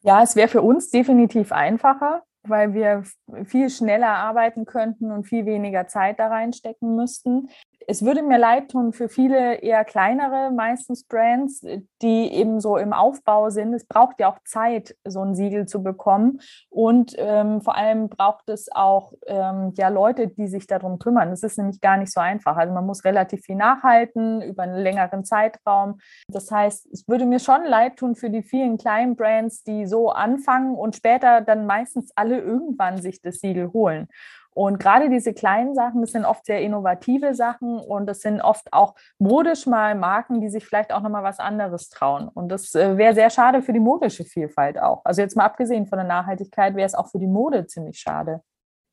Ja, 0.00 0.22
es 0.22 0.36
wäre 0.36 0.48
für 0.48 0.62
uns 0.62 0.88
definitiv 0.90 1.52
einfacher 1.52 2.22
weil 2.48 2.74
wir 2.74 3.04
viel 3.44 3.70
schneller 3.70 4.08
arbeiten 4.08 4.64
könnten 4.64 5.10
und 5.10 5.24
viel 5.24 5.46
weniger 5.46 5.86
Zeit 5.86 6.18
da 6.18 6.28
reinstecken 6.28 6.96
müssten 6.96 7.48
es 7.88 8.04
würde 8.04 8.22
mir 8.22 8.38
leid 8.38 8.72
tun 8.72 8.92
für 8.92 9.08
viele 9.08 9.56
eher 9.56 9.84
kleinere, 9.84 10.50
meistens 10.50 11.04
Brands, 11.04 11.64
die 12.02 12.32
eben 12.32 12.60
so 12.60 12.76
im 12.76 12.92
Aufbau 12.92 13.50
sind. 13.50 13.72
Es 13.74 13.86
braucht 13.86 14.18
ja 14.18 14.28
auch 14.30 14.38
Zeit, 14.44 14.96
so 15.04 15.22
ein 15.22 15.34
Siegel 15.34 15.66
zu 15.66 15.82
bekommen. 15.82 16.40
Und 16.68 17.14
ähm, 17.16 17.62
vor 17.62 17.76
allem 17.76 18.08
braucht 18.08 18.48
es 18.48 18.68
auch 18.72 19.12
ähm, 19.26 19.72
ja 19.76 19.88
Leute, 19.88 20.28
die 20.28 20.48
sich 20.48 20.66
darum 20.66 20.98
kümmern. 20.98 21.30
Das 21.30 21.42
ist 21.42 21.58
nämlich 21.58 21.80
gar 21.80 21.96
nicht 21.96 22.12
so 22.12 22.20
einfach. 22.20 22.56
Also 22.56 22.74
man 22.74 22.86
muss 22.86 23.04
relativ 23.04 23.42
viel 23.42 23.56
nachhalten 23.56 24.42
über 24.42 24.64
einen 24.64 24.78
längeren 24.78 25.24
Zeitraum. 25.24 26.00
Das 26.28 26.50
heißt, 26.50 26.88
es 26.92 27.06
würde 27.06 27.24
mir 27.24 27.38
schon 27.38 27.64
leid 27.64 27.98
tun 27.98 28.16
für 28.16 28.30
die 28.30 28.42
vielen 28.42 28.78
kleinen 28.78 29.14
Brands, 29.14 29.62
die 29.62 29.86
so 29.86 30.10
anfangen 30.10 30.74
und 30.74 30.96
später 30.96 31.40
dann 31.40 31.66
meistens 31.66 32.10
alle 32.16 32.40
irgendwann 32.40 33.00
sich 33.00 33.22
das 33.22 33.38
Siegel 33.38 33.72
holen. 33.72 34.08
Und 34.56 34.78
gerade 34.78 35.10
diese 35.10 35.34
kleinen 35.34 35.74
Sachen, 35.74 36.00
das 36.00 36.12
sind 36.12 36.24
oft 36.24 36.46
sehr 36.46 36.62
innovative 36.62 37.34
Sachen 37.34 37.78
und 37.78 38.06
das 38.06 38.22
sind 38.22 38.40
oft 38.40 38.72
auch 38.72 38.94
modisch 39.18 39.66
mal 39.66 39.94
Marken, 39.94 40.40
die 40.40 40.48
sich 40.48 40.64
vielleicht 40.64 40.94
auch 40.94 41.02
nochmal 41.02 41.22
was 41.22 41.40
anderes 41.40 41.90
trauen. 41.90 42.28
Und 42.28 42.48
das 42.48 42.74
äh, 42.74 42.96
wäre 42.96 43.14
sehr 43.14 43.28
schade 43.28 43.60
für 43.60 43.74
die 43.74 43.80
modische 43.80 44.24
Vielfalt 44.24 44.78
auch. 44.78 45.02
Also 45.04 45.20
jetzt 45.20 45.36
mal 45.36 45.44
abgesehen 45.44 45.86
von 45.86 45.98
der 45.98 46.06
Nachhaltigkeit 46.06 46.74
wäre 46.74 46.86
es 46.86 46.94
auch 46.94 47.10
für 47.10 47.18
die 47.18 47.26
Mode 47.26 47.66
ziemlich 47.66 47.98
schade. 47.98 48.40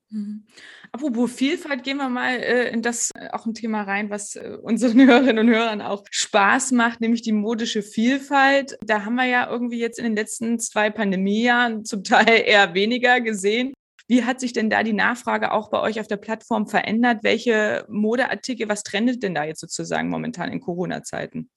Mhm. 0.10 0.44
Apropos 0.92 1.32
Vielfalt, 1.32 1.82
gehen 1.82 1.96
wir 1.96 2.10
mal 2.10 2.36
äh, 2.36 2.70
in 2.70 2.82
das 2.82 3.12
äh, 3.16 3.30
auch 3.32 3.46
ein 3.46 3.54
Thema 3.54 3.84
rein, 3.84 4.10
was 4.10 4.36
äh, 4.36 4.58
unseren 4.62 5.00
Hörerinnen 5.08 5.48
und 5.48 5.56
Hörern 5.56 5.82
auch 5.82 6.04
Spaß 6.12 6.74
macht, 6.74 7.00
nämlich 7.00 7.22
die 7.22 7.32
modische 7.32 7.84
Vielfalt. 7.84 8.78
Da 8.86 9.06
haben 9.06 9.16
wir 9.16 9.28
ja 9.28 9.50
irgendwie 9.50 9.80
jetzt 9.80 9.98
in 9.98 10.04
den 10.04 10.16
letzten 10.18 10.60
zwei 10.60 10.90
Pandemiejahren 10.90 11.86
zum 11.86 12.04
Teil 12.04 12.44
eher 12.46 12.74
weniger 12.74 13.22
gesehen. 13.22 13.74
Wie 14.08 14.26
hat 14.26 14.40
sich 14.40 14.54
denn 14.54 14.70
da 14.70 14.84
die 14.84 14.94
Nachfrage 14.94 15.52
auch 15.52 15.70
bei 15.70 15.80
euch 15.80 16.00
auf 16.00 16.08
der 16.08 16.18
Plattform 16.18 16.68
verändert? 16.68 17.24
Welche 17.24 17.86
Modeartikel, 17.88 18.68
was 18.70 18.84
trendet 18.84 19.24
denn 19.24 19.34
da 19.34 19.44
jetzt 19.44 19.62
sozusagen 19.62 20.10
momentan 20.10 20.52
in 20.52 20.60
Corona-Zeiten? 20.60 21.50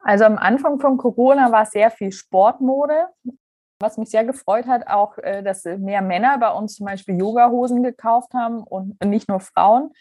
Also 0.00 0.24
am 0.24 0.38
Anfang 0.38 0.80
von 0.80 0.96
Corona 0.96 1.52
war 1.52 1.66
sehr 1.66 1.90
viel 1.90 2.12
Sportmode. 2.12 3.08
Was 3.78 3.98
mich 3.98 4.10
sehr 4.10 4.24
gefreut 4.24 4.66
hat, 4.66 4.86
auch, 4.88 5.16
äh, 5.18 5.42
dass 5.42 5.64
mehr 5.64 6.02
Männer 6.02 6.38
bei 6.38 6.50
uns 6.50 6.76
zum 6.76 6.86
Beispiel 6.86 7.18
Yogahosen 7.18 7.82
gekauft 7.82 8.34
haben 8.34 8.62
und 8.62 9.02
nicht 9.04 9.28
nur 9.28 9.40
Frauen 9.40 9.92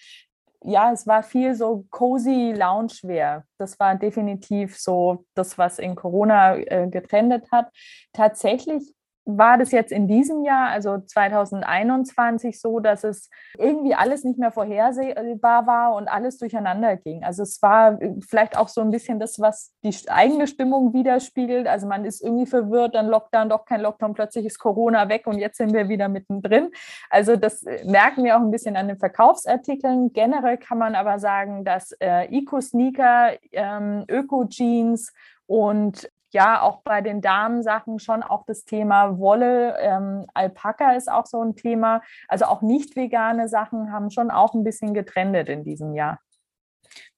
ja, 0.63 0.91
es 0.91 1.07
war 1.07 1.23
viel 1.23 1.55
so 1.55 1.85
cozy 1.89 2.53
Loungewear. 2.55 3.45
Das 3.57 3.79
war 3.79 3.95
definitiv 3.95 4.77
so 4.77 5.25
das, 5.33 5.57
was 5.57 5.79
in 5.79 5.95
Corona 5.95 6.57
äh, 6.57 6.87
getrendet 6.89 7.51
hat. 7.51 7.69
Tatsächlich 8.13 8.93
war 9.37 9.57
das 9.57 9.71
jetzt 9.71 9.91
in 9.91 10.07
diesem 10.07 10.43
Jahr, 10.43 10.69
also 10.69 10.97
2021, 10.97 12.59
so, 12.59 12.79
dass 12.79 13.03
es 13.03 13.29
irgendwie 13.57 13.93
alles 13.93 14.23
nicht 14.23 14.39
mehr 14.39 14.51
vorhersehbar 14.51 15.67
war 15.67 15.95
und 15.95 16.07
alles 16.07 16.37
durcheinander 16.37 16.97
ging. 16.97 17.23
Also 17.23 17.43
es 17.43 17.61
war 17.61 18.01
äh, 18.01 18.15
vielleicht 18.27 18.57
auch 18.57 18.67
so 18.67 18.81
ein 18.81 18.91
bisschen 18.91 19.19
das, 19.19 19.39
was 19.39 19.73
die 19.83 19.95
eigene 20.07 20.47
Stimmung 20.47 20.93
widerspiegelt. 20.93 21.67
Also 21.67 21.87
man 21.87 22.05
ist 22.05 22.21
irgendwie 22.23 22.45
verwirrt, 22.45 22.95
dann 22.95 23.07
Lockdown, 23.07 23.49
doch 23.49 23.65
kein 23.65 23.81
Lockdown, 23.81 24.13
plötzlich 24.13 24.45
ist 24.45 24.59
Corona 24.59 25.09
weg 25.09 25.27
und 25.27 25.37
jetzt 25.37 25.57
sind 25.57 25.73
wir 25.73 25.89
wieder 25.89 26.09
mittendrin. 26.09 26.71
Also 27.09 27.35
das 27.35 27.63
äh, 27.63 27.85
merken 27.85 28.23
wir 28.23 28.37
auch 28.37 28.41
ein 28.41 28.51
bisschen 28.51 28.75
an 28.75 28.87
den 28.87 28.97
Verkaufsartikeln. 28.97 30.13
Generell 30.13 30.57
kann 30.57 30.77
man 30.77 30.95
aber 30.95 31.19
sagen, 31.19 31.63
dass 31.63 31.91
äh, 31.99 32.25
Eco-Sneaker, 32.25 33.33
ähm, 33.51 34.05
Öko-Jeans 34.07 35.13
und 35.45 36.09
ja, 36.31 36.61
auch 36.61 36.81
bei 36.83 37.01
den 37.01 37.21
Damensachen 37.21 37.99
schon 37.99 38.23
auch 38.23 38.45
das 38.45 38.65
Thema 38.65 39.17
Wolle, 39.19 39.77
ähm, 39.79 40.25
Alpaka 40.33 40.93
ist 40.93 41.11
auch 41.11 41.25
so 41.25 41.41
ein 41.41 41.55
Thema. 41.55 42.01
Also 42.27 42.45
auch 42.45 42.61
nicht 42.61 42.95
vegane 42.95 43.47
Sachen 43.47 43.91
haben 43.91 44.11
schon 44.11 44.31
auch 44.31 44.53
ein 44.53 44.63
bisschen 44.63 44.93
getrendet 44.93 45.49
in 45.49 45.63
diesem 45.63 45.93
Jahr. 45.93 46.19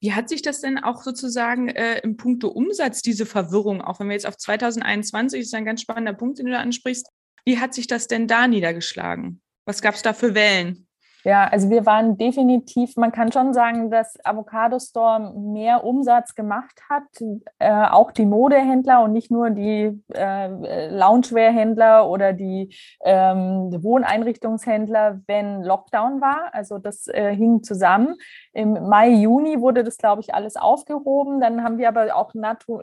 Wie 0.00 0.12
hat 0.12 0.28
sich 0.28 0.42
das 0.42 0.60
denn 0.60 0.78
auch 0.78 1.02
sozusagen 1.02 1.68
äh, 1.68 1.98
im 2.00 2.16
Punkto 2.16 2.48
Umsatz, 2.48 3.02
diese 3.02 3.26
Verwirrung, 3.26 3.80
auch 3.80 4.00
wenn 4.00 4.08
wir 4.08 4.14
jetzt 4.14 4.26
auf 4.26 4.36
2021, 4.36 5.40
das 5.40 5.46
ist 5.46 5.54
ein 5.54 5.64
ganz 5.64 5.80
spannender 5.80 6.12
Punkt, 6.12 6.38
den 6.38 6.46
du 6.46 6.52
da 6.52 6.60
ansprichst, 6.60 7.08
wie 7.44 7.58
hat 7.58 7.74
sich 7.74 7.86
das 7.86 8.06
denn 8.06 8.28
da 8.28 8.46
niedergeschlagen? 8.46 9.40
Was 9.66 9.82
gab 9.82 9.94
es 9.94 10.02
da 10.02 10.12
für 10.12 10.34
Wellen? 10.34 10.86
Ja, 11.24 11.46
also 11.46 11.70
wir 11.70 11.86
waren 11.86 12.18
definitiv, 12.18 12.96
man 12.96 13.12
kann 13.12 13.30
schon 13.30 13.54
sagen, 13.54 13.90
dass 13.90 14.16
Avocado 14.24 14.80
Store 14.80 15.32
mehr 15.36 15.84
Umsatz 15.84 16.34
gemacht 16.34 16.80
hat, 16.90 17.04
äh, 17.60 17.70
auch 17.70 18.10
die 18.10 18.26
Modehändler 18.26 19.02
und 19.04 19.12
nicht 19.12 19.30
nur 19.30 19.50
die 19.50 20.02
äh, 20.14 20.88
Loungewear-Händler 20.88 22.08
oder 22.08 22.32
die 22.32 22.74
ähm, 23.04 23.70
Wohneinrichtungshändler, 23.82 25.20
wenn 25.28 25.62
Lockdown 25.62 26.20
war. 26.20 26.50
Also 26.52 26.78
das 26.78 27.06
äh, 27.06 27.34
hing 27.34 27.62
zusammen. 27.62 28.16
Im 28.52 28.72
Mai, 28.88 29.10
Juni 29.10 29.60
wurde 29.60 29.84
das, 29.84 29.98
glaube 29.98 30.22
ich, 30.22 30.34
alles 30.34 30.56
aufgehoben. 30.56 31.40
Dann 31.40 31.62
haben 31.62 31.78
wir 31.78 31.86
aber 31.88 32.16
auch 32.16 32.32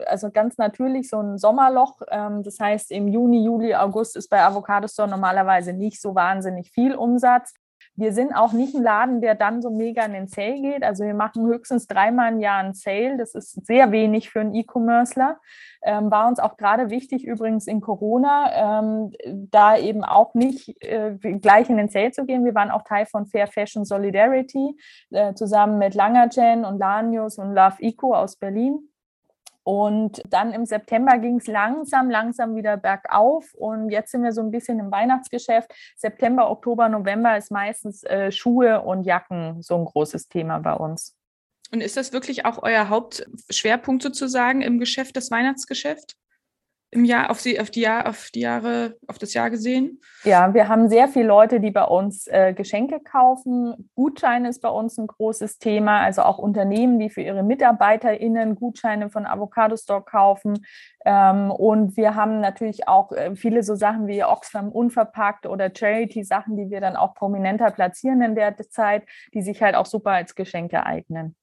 also 0.06 0.30
ganz 0.30 0.56
natürlich 0.56 1.10
so 1.10 1.20
ein 1.20 1.36
Sommerloch. 1.36 2.00
Ähm, 2.10 2.42
das 2.42 2.58
heißt, 2.58 2.90
im 2.90 3.06
Juni, 3.08 3.44
Juli, 3.44 3.74
August 3.74 4.16
ist 4.16 4.28
bei 4.28 4.42
Avocado 4.42 4.88
Store 4.88 5.08
normalerweise 5.08 5.74
nicht 5.74 6.00
so 6.00 6.14
wahnsinnig 6.14 6.70
viel 6.70 6.94
Umsatz. 6.94 7.54
Wir 7.96 8.12
sind 8.12 8.32
auch 8.32 8.52
nicht 8.52 8.74
ein 8.74 8.82
Laden, 8.82 9.20
der 9.20 9.34
dann 9.34 9.60
so 9.60 9.70
mega 9.70 10.04
in 10.04 10.12
den 10.12 10.26
Sale 10.26 10.60
geht. 10.60 10.82
Also 10.82 11.04
wir 11.04 11.14
machen 11.14 11.46
höchstens 11.46 11.86
dreimal 11.86 12.32
im 12.32 12.40
Jahr 12.40 12.58
einen 12.58 12.74
Sale. 12.74 13.16
Das 13.18 13.34
ist 13.34 13.66
sehr 13.66 13.92
wenig 13.92 14.30
für 14.30 14.40
einen 14.40 14.54
E-Commercer. 14.54 15.38
Ähm, 15.82 16.10
war 16.10 16.28
uns 16.28 16.38
auch 16.38 16.56
gerade 16.56 16.90
wichtig, 16.90 17.24
übrigens 17.24 17.66
in 17.66 17.80
Corona, 17.80 18.80
ähm, 18.80 19.12
da 19.50 19.76
eben 19.76 20.04
auch 20.04 20.34
nicht 20.34 20.82
äh, 20.82 21.16
gleich 21.18 21.70
in 21.70 21.78
den 21.78 21.88
Sale 21.88 22.10
zu 22.10 22.24
gehen. 22.24 22.44
Wir 22.44 22.54
waren 22.54 22.70
auch 22.70 22.82
Teil 22.82 23.06
von 23.06 23.26
Fair 23.26 23.46
Fashion 23.46 23.84
Solidarity, 23.84 24.76
äh, 25.10 25.34
zusammen 25.34 25.78
mit 25.78 25.94
Langerchen 25.94 26.64
und 26.64 26.78
Lanius 26.78 27.38
und 27.38 27.54
Love 27.54 27.76
Eco 27.80 28.14
aus 28.14 28.36
Berlin. 28.36 28.89
Und 29.62 30.22
dann 30.28 30.52
im 30.52 30.64
September 30.64 31.18
ging 31.18 31.36
es 31.36 31.46
langsam, 31.46 32.10
langsam 32.10 32.56
wieder 32.56 32.76
bergauf. 32.76 33.52
Und 33.54 33.90
jetzt 33.90 34.10
sind 34.10 34.22
wir 34.22 34.32
so 34.32 34.40
ein 34.40 34.50
bisschen 34.50 34.78
im 34.78 34.90
Weihnachtsgeschäft. 34.90 35.72
September, 35.96 36.50
Oktober, 36.50 36.88
November 36.88 37.36
ist 37.36 37.50
meistens 37.50 38.02
äh, 38.04 38.32
Schuhe 38.32 38.80
und 38.82 39.04
Jacken 39.04 39.62
so 39.62 39.76
ein 39.76 39.84
großes 39.84 40.28
Thema 40.28 40.58
bei 40.58 40.74
uns. 40.74 41.16
Und 41.72 41.82
ist 41.82 41.96
das 41.96 42.12
wirklich 42.12 42.46
auch 42.46 42.62
euer 42.62 42.88
Hauptschwerpunkt 42.88 44.02
sozusagen 44.02 44.60
im 44.60 44.80
Geschäft, 44.80 45.16
das 45.16 45.30
Weihnachtsgeschäft? 45.30 46.16
Im 46.92 47.04
Jahr 47.04 47.30
auf 47.30 47.40
die, 47.40 47.60
auf 47.60 47.70
die 47.70 47.82
Jahr, 47.82 48.08
auf 48.08 48.30
die 48.34 48.40
Jahre, 48.40 48.96
auf 49.06 49.18
das 49.18 49.32
Jahr 49.32 49.48
gesehen? 49.48 50.00
Ja, 50.24 50.52
wir 50.54 50.68
haben 50.68 50.88
sehr 50.88 51.06
viele 51.06 51.26
Leute, 51.26 51.60
die 51.60 51.70
bei 51.70 51.84
uns 51.84 52.26
äh, 52.26 52.52
Geschenke 52.52 52.98
kaufen. 53.00 53.90
Gutscheine 53.94 54.48
ist 54.48 54.60
bei 54.60 54.68
uns 54.68 54.98
ein 54.98 55.06
großes 55.06 55.58
Thema. 55.58 56.00
Also 56.00 56.22
auch 56.22 56.38
Unternehmen, 56.38 56.98
die 56.98 57.08
für 57.08 57.22
ihre 57.22 57.44
MitarbeiterInnen 57.44 58.56
Gutscheine 58.56 59.08
von 59.08 59.24
Avocado 59.24 59.76
Store 59.76 60.02
kaufen. 60.02 60.66
Ähm, 61.04 61.52
und 61.52 61.96
wir 61.96 62.16
haben 62.16 62.40
natürlich 62.40 62.88
auch 62.88 63.12
äh, 63.12 63.36
viele 63.36 63.62
so 63.62 63.76
Sachen 63.76 64.08
wie 64.08 64.24
Oxfam 64.24 64.70
Unverpackt 64.70 65.46
oder 65.46 65.70
Charity-Sachen, 65.72 66.56
die 66.56 66.70
wir 66.70 66.80
dann 66.80 66.96
auch 66.96 67.14
prominenter 67.14 67.70
platzieren 67.70 68.20
in 68.20 68.34
der 68.34 68.56
Zeit, 68.68 69.04
die 69.32 69.42
sich 69.42 69.62
halt 69.62 69.76
auch 69.76 69.86
super 69.86 70.10
als 70.10 70.34
Geschenke 70.34 70.84
eignen. 70.84 71.36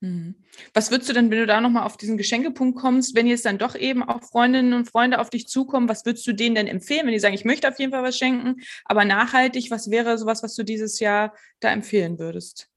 Mhm. 0.00 0.36
Was 0.74 0.90
würdest 0.92 1.08
du 1.10 1.12
denn, 1.12 1.30
wenn 1.30 1.38
du 1.38 1.46
da 1.46 1.60
nochmal 1.60 1.82
auf 1.84 1.96
diesen 1.96 2.16
Geschenkepunkt 2.16 2.78
kommst, 2.78 3.16
wenn 3.16 3.26
jetzt 3.26 3.44
dann 3.44 3.58
doch 3.58 3.74
eben 3.74 4.02
auch 4.04 4.22
Freundinnen 4.22 4.72
und 4.72 4.88
Freunde 4.88 5.18
auf 5.18 5.28
dich 5.30 5.48
zukommen, 5.48 5.88
was 5.88 6.06
würdest 6.06 6.26
du 6.26 6.32
denen 6.34 6.54
denn 6.54 6.68
empfehlen, 6.68 7.06
wenn 7.06 7.12
die 7.12 7.18
sagen, 7.18 7.34
ich 7.34 7.44
möchte 7.44 7.68
auf 7.68 7.78
jeden 7.80 7.90
Fall 7.92 8.04
was 8.04 8.16
schenken, 8.16 8.56
aber 8.84 9.04
nachhaltig, 9.04 9.70
was 9.72 9.90
wäre 9.90 10.16
sowas, 10.16 10.42
was 10.44 10.54
du 10.54 10.62
dieses 10.62 11.00
Jahr 11.00 11.34
da 11.60 11.70
empfehlen 11.72 12.18
würdest? 12.20 12.68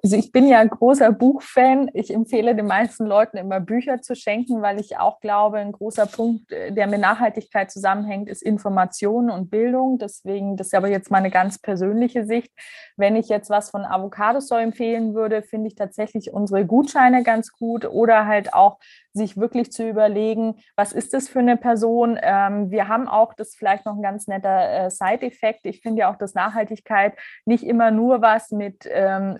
Also 0.00 0.14
ich 0.14 0.30
bin 0.30 0.46
ja 0.46 0.60
ein 0.60 0.70
großer 0.70 1.10
Buchfan. 1.10 1.90
Ich 1.92 2.14
empfehle 2.14 2.54
den 2.54 2.66
meisten 2.66 3.04
Leuten 3.04 3.36
immer 3.36 3.58
Bücher 3.58 4.00
zu 4.00 4.14
schenken, 4.14 4.62
weil 4.62 4.78
ich 4.78 4.96
auch 4.96 5.18
glaube, 5.18 5.58
ein 5.58 5.72
großer 5.72 6.06
Punkt, 6.06 6.52
äh, 6.52 6.72
der 6.72 6.86
mit 6.86 7.00
Nachhaltigkeit 7.00 7.70
zusammenhängt, 7.70 8.28
ist 8.28 8.42
Information 8.42 9.28
und 9.28 9.50
Bildung. 9.50 9.98
Deswegen, 9.98 10.56
das 10.56 10.68
ist 10.68 10.74
aber 10.74 10.88
jetzt 10.88 11.10
meine 11.10 11.30
ganz 11.30 11.58
persönliche 11.58 12.24
Sicht. 12.24 12.52
Wenn 12.96 13.16
ich 13.16 13.28
jetzt 13.28 13.50
was 13.50 13.70
von 13.70 13.84
Avocado 13.84 14.38
Soy 14.38 14.62
empfehlen 14.62 15.14
würde, 15.14 15.42
finde 15.42 15.66
ich 15.66 15.74
tatsächlich 15.74 16.32
unsere 16.32 16.64
Gutscheine 16.64 17.24
ganz 17.24 17.50
gut 17.52 17.84
oder 17.84 18.26
halt 18.26 18.54
auch 18.54 18.78
sich 19.18 19.36
wirklich 19.36 19.72
zu 19.72 19.86
überlegen, 19.86 20.54
was 20.76 20.92
ist 20.92 21.12
das 21.12 21.28
für 21.28 21.40
eine 21.40 21.56
Person? 21.56 22.18
Ähm, 22.22 22.70
wir 22.70 22.88
haben 22.88 23.08
auch, 23.08 23.34
das 23.34 23.54
vielleicht 23.54 23.84
noch 23.84 23.96
ein 23.96 24.02
ganz 24.02 24.26
netter 24.26 24.86
äh, 24.86 24.90
Side-Effekt. 24.90 25.66
Ich 25.66 25.82
finde 25.82 26.00
ja 26.00 26.12
auch, 26.12 26.16
dass 26.16 26.34
Nachhaltigkeit 26.34 27.14
nicht 27.44 27.64
immer 27.64 27.90
nur 27.90 28.22
was 28.22 28.50
mit 28.50 28.88
ähm, 28.90 29.36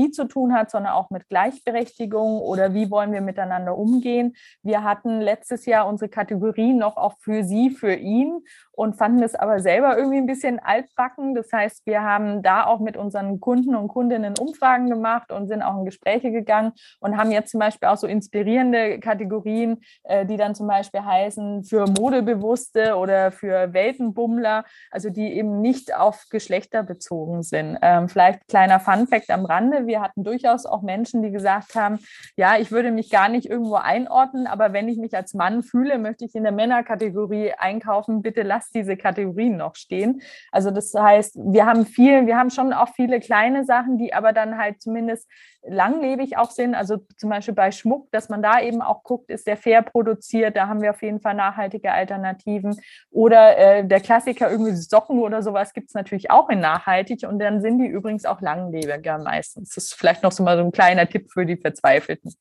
Ökologie 0.00 0.10
zu 0.10 0.24
tun 0.26 0.52
hat, 0.52 0.70
sondern 0.70 0.92
auch 0.92 1.10
mit 1.10 1.28
Gleichberechtigung 1.28 2.40
oder 2.40 2.74
wie 2.74 2.90
wollen 2.90 3.12
wir 3.12 3.20
miteinander 3.20 3.76
umgehen. 3.76 4.34
Wir 4.62 4.82
hatten 4.82 5.20
letztes 5.20 5.66
Jahr 5.66 5.86
unsere 5.86 6.08
Kategorien 6.08 6.78
noch 6.78 6.96
auch 6.96 7.14
für 7.18 7.44
sie, 7.44 7.70
für 7.70 7.94
ihn 7.94 8.40
und 8.80 8.96
fanden 8.96 9.22
es 9.22 9.34
aber 9.34 9.60
selber 9.60 9.98
irgendwie 9.98 10.16
ein 10.16 10.26
bisschen 10.26 10.58
altbacken. 10.58 11.34
Das 11.34 11.52
heißt, 11.52 11.84
wir 11.84 12.00
haben 12.00 12.42
da 12.42 12.64
auch 12.64 12.80
mit 12.80 12.96
unseren 12.96 13.38
Kunden 13.38 13.74
und 13.74 13.88
Kundinnen 13.88 14.38
Umfragen 14.38 14.88
gemacht 14.88 15.32
und 15.32 15.48
sind 15.48 15.60
auch 15.60 15.76
in 15.76 15.84
Gespräche 15.84 16.30
gegangen 16.30 16.72
und 16.98 17.18
haben 17.18 17.30
jetzt 17.30 17.50
zum 17.50 17.60
Beispiel 17.60 17.88
auch 17.88 17.98
so 17.98 18.06
inspirierende 18.06 18.98
Kategorien, 18.98 19.82
äh, 20.04 20.24
die 20.24 20.38
dann 20.38 20.54
zum 20.54 20.66
Beispiel 20.66 21.04
heißen 21.04 21.64
für 21.64 21.84
Modebewusste 21.90 22.96
oder 22.96 23.32
für 23.32 23.74
Weltenbummler, 23.74 24.64
also 24.90 25.10
die 25.10 25.30
eben 25.30 25.60
nicht 25.60 25.94
auf 25.94 26.24
Geschlechter 26.30 26.82
bezogen 26.82 27.42
sind. 27.42 27.76
Ähm, 27.82 28.08
vielleicht 28.08 28.48
kleiner 28.48 28.80
Funfact 28.80 29.28
am 29.28 29.44
Rande. 29.44 29.86
Wir 29.86 30.00
hatten 30.00 30.24
durchaus 30.24 30.64
auch 30.64 30.80
Menschen, 30.80 31.22
die 31.22 31.30
gesagt 31.30 31.74
haben, 31.74 31.98
ja, 32.34 32.56
ich 32.56 32.72
würde 32.72 32.92
mich 32.92 33.10
gar 33.10 33.28
nicht 33.28 33.44
irgendwo 33.44 33.74
einordnen, 33.74 34.46
aber 34.46 34.72
wenn 34.72 34.88
ich 34.88 34.96
mich 34.96 35.14
als 35.14 35.34
Mann 35.34 35.62
fühle, 35.62 35.98
möchte 35.98 36.24
ich 36.24 36.34
in 36.34 36.44
der 36.44 36.52
Männerkategorie 36.52 37.52
einkaufen. 37.58 38.22
Bitte 38.22 38.40
lasst 38.40 38.69
diese 38.74 38.96
Kategorien 38.96 39.56
noch 39.56 39.74
stehen. 39.74 40.22
Also 40.50 40.70
das 40.70 40.94
heißt, 40.94 41.36
wir 41.36 41.66
haben 41.66 41.86
viel, 41.86 42.26
wir 42.26 42.36
haben 42.36 42.50
schon 42.50 42.72
auch 42.72 42.88
viele 42.94 43.20
kleine 43.20 43.64
Sachen, 43.64 43.98
die 43.98 44.14
aber 44.14 44.32
dann 44.32 44.58
halt 44.58 44.80
zumindest 44.80 45.28
langlebig 45.62 46.36
auch 46.36 46.50
sind. 46.50 46.74
Also 46.74 46.98
zum 47.16 47.30
Beispiel 47.30 47.54
bei 47.54 47.70
Schmuck, 47.70 48.10
dass 48.12 48.28
man 48.28 48.42
da 48.42 48.60
eben 48.60 48.82
auch 48.82 49.02
guckt, 49.02 49.30
ist 49.30 49.46
der 49.46 49.56
fair 49.56 49.82
produziert, 49.82 50.56
da 50.56 50.68
haben 50.68 50.82
wir 50.82 50.90
auf 50.90 51.02
jeden 51.02 51.20
Fall 51.20 51.34
nachhaltige 51.34 51.92
Alternativen. 51.92 52.80
Oder 53.10 53.58
äh, 53.58 53.86
der 53.86 54.00
Klassiker, 54.00 54.50
irgendwie 54.50 54.72
Socken 54.72 55.18
oder 55.18 55.42
sowas 55.42 55.72
gibt 55.72 55.88
es 55.88 55.94
natürlich 55.94 56.30
auch 56.30 56.48
in 56.48 56.60
nachhaltig 56.60 57.26
und 57.28 57.38
dann 57.38 57.60
sind 57.60 57.78
die 57.78 57.86
übrigens 57.86 58.24
auch 58.24 58.40
langlebiger 58.40 59.18
meistens. 59.18 59.74
Das 59.74 59.84
ist 59.84 59.94
vielleicht 59.94 60.22
noch 60.22 60.32
so 60.32 60.42
mal 60.42 60.56
so 60.56 60.64
ein 60.64 60.72
kleiner 60.72 61.06
Tipp 61.06 61.30
für 61.30 61.44
die 61.44 61.56
Verzweifelten. 61.56 62.34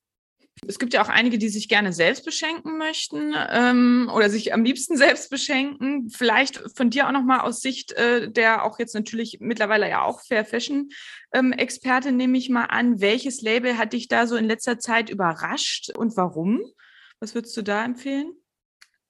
Es 0.67 0.79
gibt 0.79 0.93
ja 0.93 1.01
auch 1.01 1.09
einige, 1.09 1.37
die 1.37 1.49
sich 1.49 1.67
gerne 1.69 1.93
selbst 1.93 2.25
beschenken 2.25 2.77
möchten 2.77 3.33
ähm, 3.49 4.09
oder 4.13 4.29
sich 4.29 4.53
am 4.53 4.63
liebsten 4.63 4.97
selbst 4.97 5.29
beschenken. 5.29 6.09
Vielleicht 6.09 6.61
von 6.75 6.89
dir 6.89 7.07
auch 7.07 7.11
nochmal 7.11 7.41
aus 7.41 7.61
Sicht 7.61 7.91
äh, 7.93 8.29
der 8.31 8.63
auch 8.63 8.79
jetzt 8.79 8.95
natürlich 8.95 9.37
mittlerweile 9.39 9.89
ja 9.89 10.03
auch 10.03 10.21
Fair 10.21 10.45
Fashion 10.45 10.89
ähm, 11.33 11.51
Experte 11.51 12.11
nehme 12.11 12.37
ich 12.37 12.49
mal 12.49 12.65
an. 12.65 13.01
Welches 13.01 13.41
Label 13.41 13.77
hat 13.77 13.93
dich 13.93 14.07
da 14.07 14.27
so 14.27 14.35
in 14.35 14.45
letzter 14.45 14.79
Zeit 14.79 15.09
überrascht 15.09 15.89
und 15.95 16.17
warum? 16.17 16.61
Was 17.19 17.35
würdest 17.35 17.55
du 17.57 17.61
da 17.61 17.83
empfehlen? 17.83 18.33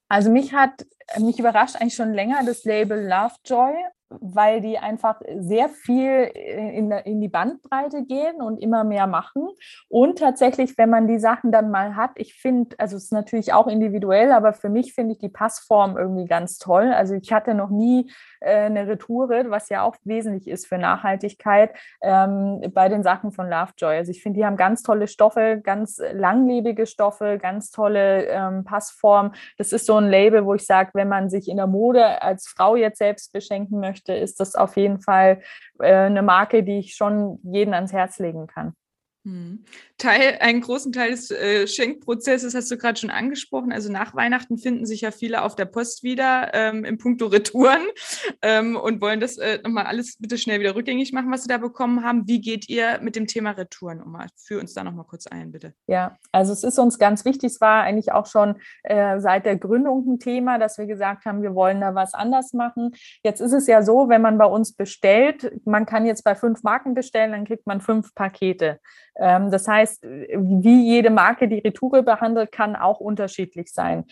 Also 0.08 0.32
mich 0.32 0.54
hat 0.54 0.86
mich 1.20 1.40
überrascht 1.40 1.76
eigentlich 1.76 1.96
schon 1.96 2.14
länger 2.14 2.44
das 2.46 2.64
Label 2.64 3.08
Lovejoy. 3.08 3.74
Weil 4.10 4.62
die 4.62 4.78
einfach 4.78 5.22
sehr 5.38 5.70
viel 5.70 6.24
in, 6.24 6.92
in, 6.92 7.22
die 7.22 7.28
Bandbreite 7.28 8.06
gehen 8.06 8.42
und 8.42 8.58
immer 8.58 8.84
mehr 8.84 9.08
machen. 9.08 9.50
Und 9.88 10.20
tatsächlich, 10.20 10.78
wenn 10.78 10.90
man 10.90 11.08
die 11.08 11.20
Sachen 11.20 11.52
dann 11.52 11.70
mal 11.70 11.96
hat, 11.96 12.12
ich 12.16 12.34
finde, 12.34 12.76
also 12.80 12.98
es 12.98 13.06
ist 13.06 13.14
natürlich 13.14 13.54
auch 13.54 13.68
individuell, 13.68 14.32
aber 14.32 14.54
für 14.54 14.70
mich 14.70 14.94
finde 14.94 15.14
ich 15.14 15.20
die 15.20 15.30
Passform 15.30 15.98
irgendwie 15.98 16.26
ganz 16.26 16.58
toll. 16.58 16.92
Also 16.92 17.14
ich 17.14 17.32
hatte 17.32 17.54
noch 17.54 17.70
nie 17.70 18.12
äh, 18.40 18.66
eine 18.66 18.88
Retoure, 18.88 19.50
was 19.50 19.70
ja 19.70 19.84
auch 19.84 19.96
wesentlich 20.04 20.48
ist 20.48 20.68
für 20.68 20.78
Nachhaltigkeit 20.78 21.76
ähm, 22.02 22.62
bei 22.74 22.90
den 22.90 23.04
Sachen 23.04 23.32
von 23.32 23.50
Lovejoy. 23.50 23.98
Also 23.98 24.12
ich 24.12 24.24
finde, 24.24 24.40
die 24.40 24.46
haben 24.46 24.58
ganz 24.58 24.84
tolle 24.84 25.08
Stoffe, 25.08 25.62
ganz 25.64 26.02
langlebige 26.14 26.86
Stoffe, 26.86 27.38
ganz 27.40 27.72
tolle 27.72 28.26
ähm, 28.26 28.64
Passform. 28.64 29.34
Das 29.58 29.72
ist 29.72 29.86
so 29.86 29.96
ein 29.98 30.10
Label, 30.10 30.46
wo 30.46 30.56
ich 30.56 30.66
sage, 30.66 30.92
wenn 30.94 31.10
man 31.10 31.30
sich 31.30 31.48
in 31.48 31.58
der 31.58 31.68
Mode 31.68 32.22
als 32.22 32.48
Frau 32.48 32.76
jetzt 32.76 32.98
selbst 32.98 33.34
beschenken 33.34 33.80
möchte, 33.80 33.99
möchte, 34.00 34.14
ist 34.14 34.40
das 34.40 34.56
auf 34.56 34.78
jeden 34.78 35.00
Fall 35.00 35.42
äh, 35.80 35.94
eine 35.94 36.22
Marke, 36.22 36.64
die 36.64 36.80
ich 36.80 36.96
schon 36.96 37.40
jeden 37.44 37.74
ans 37.74 37.94
Herz 37.94 38.20
legen 38.20 38.48
kann. 38.48 38.74
Hm. 39.26 39.66
Teil, 39.98 40.38
einen 40.40 40.62
großen 40.62 40.94
Teil 40.94 41.12
des 41.12 41.30
äh, 41.30 41.68
Schenkprozesses 41.68 42.56
hast 42.56 42.72
du 42.72 42.78
gerade 42.78 42.98
schon 42.98 43.10
angesprochen. 43.10 43.74
Also 43.74 43.92
nach 43.92 44.16
Weihnachten 44.16 44.58
finden 44.58 44.86
sich 44.86 45.02
ja 45.02 45.12
viele 45.12 45.42
auf 45.42 45.58
der 45.58 45.66
Post 45.66 46.04
wieder 46.04 46.52
ähm, 46.54 46.86
im 46.86 46.98
Punkto 46.98 47.28
Retouren 47.28 47.82
ähm, 48.42 48.78
und 48.78 49.02
wollen 49.02 49.20
das 49.20 49.38
äh, 49.38 49.60
nochmal 49.62 49.88
alles 49.88 50.16
bitte 50.20 50.38
schnell 50.38 50.62
wieder 50.62 50.74
rückgängig 50.74 51.12
machen, 51.12 51.32
was 51.32 51.44
sie 51.44 51.50
da 51.50 51.58
bekommen 51.58 52.06
haben. 52.06 52.28
Wie 52.28 52.40
geht 52.40 52.70
ihr 52.70 53.00
mit 53.02 53.18
dem 53.18 53.28
Thema 53.28 53.52
Retouren 53.52 54.02
um? 54.02 54.18
Führ 54.38 54.62
uns 54.62 54.74
da 54.74 54.86
nochmal 54.86 55.06
kurz 55.06 55.28
ein, 55.28 55.52
bitte. 55.52 55.74
Ja, 55.88 56.18
also 56.32 56.54
es 56.54 56.64
ist 56.64 56.80
uns 56.80 56.98
ganz 56.98 57.26
wichtig. 57.26 57.52
Es 57.52 57.62
war 57.62 57.84
eigentlich 57.84 58.14
auch 58.14 58.26
schon 58.26 58.56
äh, 58.84 59.20
seit 59.20 59.46
der 59.46 59.58
Gründung 59.58 60.08
ein 60.08 60.20
Thema, 60.20 60.60
dass 60.60 60.78
wir 60.78 60.86
gesagt 60.86 61.26
haben, 61.26 61.42
wir 61.42 61.56
wollen 61.56 61.82
da 61.82 61.94
was 61.94 62.14
anders 62.14 62.54
machen. 62.54 62.92
Jetzt 63.24 63.42
ist 63.42 63.52
es 63.54 63.68
ja 63.68 63.84
so, 63.84 64.08
wenn 64.08 64.22
man 64.22 64.38
bei 64.38 64.46
uns 64.46 64.74
bestellt, 64.74 65.52
man 65.66 65.86
kann 65.86 66.06
jetzt 66.06 66.24
bei 66.24 66.36
fünf 66.36 66.64
Marken 66.64 66.94
bestellen, 66.94 67.34
dann 67.34 67.46
kriegt 67.46 67.68
man 67.68 67.82
fünf 67.82 68.16
Pakete. 68.16 68.80
Ähm, 69.20 69.52
das 69.52 69.68
heißt, 69.68 70.04
wie 70.04 70.84
jede 70.88 71.10
Marke 71.10 71.48
die 71.48 71.60
Retoure 71.60 72.04
behandelt, 72.04 72.52
kann 72.52 72.76
auch 72.76 73.00
unterschiedlich 73.00 73.72
sein. 73.72 74.06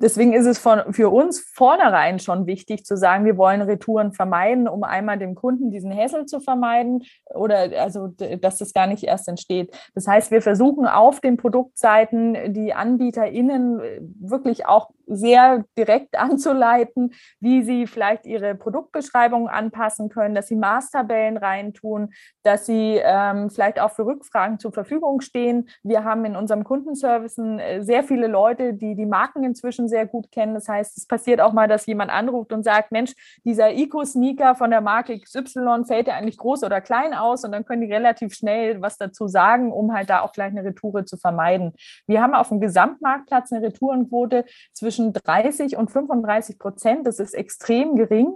Deswegen 0.00 0.32
ist 0.32 0.46
es 0.46 0.58
von, 0.58 0.92
für 0.92 1.08
uns 1.08 1.40
vornherein 1.54 2.18
schon 2.18 2.46
wichtig 2.46 2.84
zu 2.84 2.96
sagen, 2.96 3.24
wir 3.24 3.36
wollen 3.36 3.62
Retouren 3.62 4.12
vermeiden, 4.12 4.66
um 4.66 4.82
einmal 4.82 5.18
dem 5.18 5.36
Kunden 5.36 5.70
diesen 5.70 5.92
Hässel 5.92 6.26
zu 6.26 6.40
vermeiden 6.40 7.04
oder 7.32 7.70
also, 7.80 8.08
dass 8.08 8.58
das 8.58 8.74
gar 8.74 8.88
nicht 8.88 9.04
erst 9.04 9.28
entsteht. 9.28 9.74
Das 9.94 10.08
heißt, 10.08 10.32
wir 10.32 10.42
versuchen 10.42 10.86
auf 10.86 11.20
den 11.20 11.36
Produktseiten 11.36 12.52
die 12.52 12.74
AnbieterInnen 12.74 13.80
wirklich 14.20 14.66
auch 14.66 14.90
sehr 15.06 15.64
direkt 15.76 16.18
anzuleiten, 16.18 17.14
wie 17.40 17.62
sie 17.62 17.86
vielleicht 17.86 18.26
ihre 18.26 18.54
Produktbeschreibung 18.54 19.48
anpassen 19.48 20.08
können, 20.08 20.34
dass 20.34 20.48
sie 20.48 20.56
Maßtabellen 20.56 21.36
reintun, 21.36 22.12
dass 22.42 22.66
sie 22.66 23.00
ähm, 23.02 23.50
vielleicht 23.50 23.80
auch 23.80 23.90
für 23.90 24.06
Rückfragen 24.06 24.58
zur 24.58 24.72
Verfügung 24.72 25.20
stehen. 25.20 25.68
Wir 25.82 26.04
haben 26.04 26.24
in 26.24 26.36
unserem 26.36 26.64
Kundenservice 26.64 27.38
äh, 27.38 27.80
sehr 27.80 28.04
viele 28.04 28.26
Leute, 28.26 28.74
die 28.74 28.94
die 28.94 29.06
Marken 29.06 29.44
inzwischen 29.44 29.88
sehr 29.88 30.06
gut 30.06 30.30
kennen. 30.30 30.54
Das 30.54 30.68
heißt, 30.68 30.96
es 30.96 31.06
passiert 31.06 31.40
auch 31.40 31.52
mal, 31.52 31.68
dass 31.68 31.86
jemand 31.86 32.10
anruft 32.10 32.52
und 32.52 32.62
sagt, 32.62 32.92
Mensch, 32.92 33.14
dieser 33.44 33.70
Eco-Sneaker 33.70 34.54
von 34.54 34.70
der 34.70 34.80
Marke 34.80 35.18
XY 35.18 35.84
fällt 35.86 36.08
ja 36.08 36.14
eigentlich 36.14 36.38
groß 36.38 36.64
oder 36.64 36.80
klein 36.80 37.14
aus 37.14 37.44
und 37.44 37.52
dann 37.52 37.64
können 37.64 37.82
die 37.82 37.92
relativ 37.92 38.34
schnell 38.34 38.80
was 38.80 38.98
dazu 38.98 39.28
sagen, 39.28 39.72
um 39.72 39.92
halt 39.92 40.10
da 40.10 40.20
auch 40.20 40.32
gleich 40.32 40.50
eine 40.50 40.64
Retoure 40.64 41.04
zu 41.04 41.16
vermeiden. 41.16 41.72
Wir 42.06 42.22
haben 42.22 42.34
auf 42.34 42.48
dem 42.48 42.60
Gesamtmarktplatz 42.60 43.52
eine 43.52 43.66
Retourenquote 43.66 44.44
zwischen 44.72 44.93
zwischen 44.94 45.12
30 45.12 45.76
und 45.76 45.90
35 45.90 46.58
Prozent. 46.58 47.06
Das 47.06 47.18
ist 47.18 47.34
extrem 47.34 47.96
gering. 47.96 48.34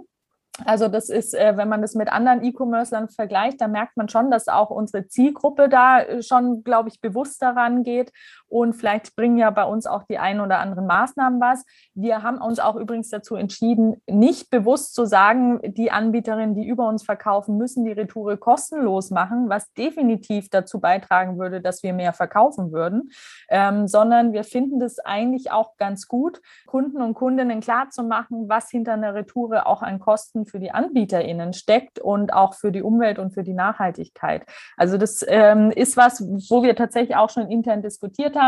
Also 0.65 0.89
das 0.89 1.09
ist, 1.09 1.33
äh, 1.33 1.55
wenn 1.55 1.69
man 1.69 1.81
das 1.81 1.95
mit 1.95 2.11
anderen 2.11 2.43
E-Commercern 2.43 3.07
vergleicht, 3.07 3.61
da 3.61 3.69
merkt 3.69 3.95
man 3.95 4.09
schon, 4.09 4.29
dass 4.29 4.49
auch 4.49 4.69
unsere 4.69 5.07
Zielgruppe 5.07 5.69
da 5.69 6.01
äh, 6.01 6.21
schon, 6.21 6.63
glaube 6.63 6.89
ich, 6.89 6.99
bewusst 6.99 7.41
daran 7.41 7.83
geht. 7.83 8.11
Und 8.49 8.73
vielleicht 8.73 9.15
bringen 9.15 9.37
ja 9.37 9.49
bei 9.51 9.63
uns 9.63 9.85
auch 9.85 10.03
die 10.03 10.17
ein 10.17 10.41
oder 10.41 10.59
anderen 10.59 10.87
Maßnahmen 10.87 11.39
was. 11.39 11.63
Wir 11.93 12.23
haben 12.23 12.39
uns 12.39 12.59
auch 12.59 12.75
übrigens 12.75 13.09
dazu 13.09 13.35
entschieden, 13.35 14.01
nicht 14.07 14.49
bewusst 14.49 14.95
zu 14.95 15.05
sagen, 15.05 15.59
die 15.63 15.91
Anbieterinnen, 15.91 16.55
die 16.55 16.67
über 16.67 16.87
uns 16.87 17.03
verkaufen, 17.03 17.57
müssen 17.57 17.85
die 17.85 17.91
Retoure 17.91 18.37
kostenlos 18.37 19.11
machen, 19.11 19.49
was 19.49 19.71
definitiv 19.73 20.49
dazu 20.49 20.79
beitragen 20.79 21.37
würde, 21.37 21.61
dass 21.61 21.83
wir 21.83 21.93
mehr 21.93 22.13
verkaufen 22.13 22.71
würden, 22.71 23.11
ähm, 23.49 23.87
sondern 23.87 24.33
wir 24.33 24.43
finden 24.43 24.79
das 24.79 24.99
eigentlich 24.99 25.51
auch 25.51 25.77
ganz 25.77 26.07
gut, 26.07 26.41
Kunden 26.65 27.01
und 27.01 27.13
Kundinnen 27.13 27.61
klarzumachen, 27.61 28.49
was 28.49 28.69
hinter 28.69 28.93
einer 28.93 29.13
Retoure 29.13 29.67
auch 29.67 29.81
an 29.83 29.99
Kosten 29.99 30.45
für 30.45 30.59
die 30.59 30.71
AnbieterInnen 30.71 31.53
steckt 31.53 31.99
und 31.99 32.33
auch 32.33 32.55
für 32.55 32.71
die 32.71 32.81
Umwelt 32.81 33.19
und 33.19 33.31
für 33.31 33.43
die 33.43 33.53
Nachhaltigkeit. 33.53 34.45
Also 34.75 34.97
das 34.97 35.23
ähm, 35.27 35.71
ist 35.71 35.97
was, 35.97 36.21
wo 36.49 36.63
wir 36.63 36.75
tatsächlich 36.75 37.15
auch 37.15 37.29
schon 37.29 37.49
intern 37.49 37.81
diskutiert 37.81 38.35
haben. 38.35 38.38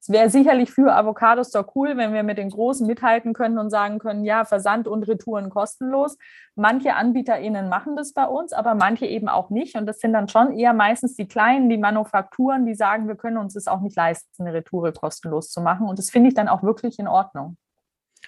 Es 0.00 0.08
wäre 0.08 0.30
sicherlich 0.30 0.70
für 0.70 0.94
Avocado 0.94 1.44
Store 1.44 1.66
cool, 1.74 1.96
wenn 1.96 2.12
wir 2.12 2.22
mit 2.22 2.38
den 2.38 2.50
Großen 2.50 2.86
mithalten 2.86 3.32
können 3.32 3.58
und 3.58 3.70
sagen 3.70 3.98
können, 3.98 4.24
ja, 4.24 4.44
Versand 4.44 4.88
und 4.88 5.04
Retouren 5.04 5.50
kostenlos. 5.50 6.16
Manche 6.54 6.94
AnbieterInnen 6.94 7.68
machen 7.68 7.96
das 7.96 8.12
bei 8.12 8.26
uns, 8.26 8.52
aber 8.52 8.74
manche 8.74 9.06
eben 9.06 9.28
auch 9.28 9.50
nicht. 9.50 9.76
Und 9.76 9.86
das 9.86 10.00
sind 10.00 10.12
dann 10.12 10.28
schon 10.28 10.52
eher 10.52 10.72
meistens 10.72 11.14
die 11.14 11.28
Kleinen, 11.28 11.68
die 11.68 11.78
Manufakturen, 11.78 12.66
die 12.66 12.74
sagen, 12.74 13.08
wir 13.08 13.16
können 13.16 13.38
uns 13.38 13.54
das 13.54 13.66
auch 13.66 13.80
nicht 13.80 13.96
leisten, 13.96 14.42
eine 14.42 14.54
Retoure 14.54 14.92
kostenlos 14.92 15.50
zu 15.50 15.60
machen. 15.60 15.86
Und 15.86 15.98
das 15.98 16.10
finde 16.10 16.28
ich 16.28 16.34
dann 16.34 16.48
auch 16.48 16.62
wirklich 16.62 16.98
in 16.98 17.08
Ordnung. 17.08 17.56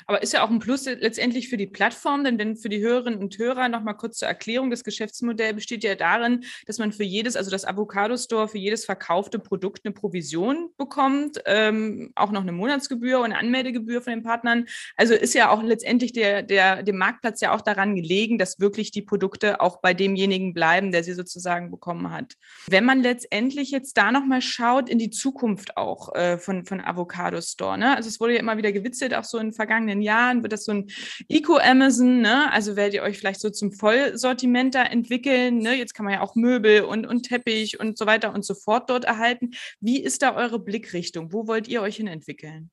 Aber 0.06 0.22
ist 0.22 0.32
ja 0.32 0.44
auch 0.44 0.50
ein 0.50 0.58
Plus 0.58 0.86
letztendlich 0.86 1.48
für 1.48 1.56
die 1.56 1.66
Plattform, 1.66 2.24
denn 2.24 2.38
wenn 2.38 2.56
für 2.56 2.68
die 2.68 2.80
Hörerinnen 2.80 3.18
und 3.18 3.38
Hörer 3.38 3.68
nochmal 3.68 3.96
kurz 3.96 4.18
zur 4.18 4.28
Erklärung, 4.28 4.70
das 4.70 4.84
Geschäftsmodell 4.84 5.54
besteht 5.54 5.84
ja 5.84 5.94
darin, 5.94 6.44
dass 6.66 6.78
man 6.78 6.92
für 6.92 7.04
jedes, 7.04 7.36
also 7.36 7.50
das 7.50 7.64
Avocado 7.64 8.16
Store, 8.16 8.48
für 8.48 8.58
jedes 8.58 8.84
verkaufte 8.84 9.38
Produkt 9.38 9.84
eine 9.84 9.92
Provision 9.94 10.70
bekommt, 10.76 11.40
ähm, 11.46 12.12
auch 12.14 12.30
noch 12.32 12.42
eine 12.42 12.52
Monatsgebühr 12.52 13.18
und 13.18 13.26
eine 13.26 13.38
Anmeldegebühr 13.38 14.02
von 14.02 14.12
den 14.12 14.22
Partnern. 14.22 14.66
Also 14.96 15.14
ist 15.14 15.34
ja 15.34 15.50
auch 15.50 15.62
letztendlich 15.62 16.12
der, 16.12 16.42
der, 16.42 16.82
dem 16.82 16.98
Marktplatz 16.98 17.40
ja 17.40 17.54
auch 17.54 17.60
daran 17.60 17.94
gelegen, 17.94 18.38
dass 18.38 18.60
wirklich 18.60 18.90
die 18.90 19.02
Produkte 19.02 19.60
auch 19.60 19.80
bei 19.80 19.94
demjenigen 19.94 20.54
bleiben, 20.54 20.92
der 20.92 21.04
sie 21.04 21.14
sozusagen 21.14 21.70
bekommen 21.70 22.10
hat. 22.10 22.34
Wenn 22.66 22.84
man 22.84 23.02
letztendlich 23.02 23.70
jetzt 23.70 23.96
da 23.96 24.12
nochmal 24.12 24.42
schaut 24.42 24.88
in 24.88 24.98
die 24.98 25.10
Zukunft 25.10 25.76
auch 25.76 26.14
äh, 26.14 26.38
von, 26.38 26.64
von 26.64 26.80
Avocado 26.80 27.40
Store, 27.40 27.78
ne? 27.78 27.96
also 27.96 28.08
es 28.08 28.20
wurde 28.20 28.34
ja 28.34 28.40
immer 28.40 28.56
wieder 28.56 28.72
gewitzelt, 28.72 29.14
auch 29.14 29.24
so 29.24 29.38
in 29.38 29.52
vergangenen 29.52 29.81
vergangenen 29.82 30.02
Jahren? 30.02 30.42
Wird 30.42 30.52
das 30.52 30.64
so 30.64 30.72
ein 30.72 30.86
Eco-Amazon? 31.28 32.20
Ne? 32.20 32.50
Also 32.52 32.76
werdet 32.76 32.94
ihr 32.94 33.02
euch 33.02 33.18
vielleicht 33.18 33.40
so 33.40 33.50
zum 33.50 33.72
Vollsortiment 33.72 34.74
da 34.74 34.84
entwickeln? 34.84 35.58
Ne? 35.58 35.74
Jetzt 35.74 35.94
kann 35.94 36.04
man 36.04 36.14
ja 36.14 36.20
auch 36.20 36.34
Möbel 36.34 36.82
und, 36.82 37.06
und 37.06 37.24
Teppich 37.24 37.80
und 37.80 37.98
so 37.98 38.06
weiter 38.06 38.34
und 38.34 38.44
so 38.44 38.54
fort 38.54 38.90
dort 38.90 39.04
erhalten. 39.04 39.50
Wie 39.80 40.02
ist 40.02 40.22
da 40.22 40.34
eure 40.34 40.58
Blickrichtung? 40.58 41.32
Wo 41.32 41.46
wollt 41.46 41.68
ihr 41.68 41.82
euch 41.82 41.96
hin 41.96 42.06
entwickeln? 42.06 42.70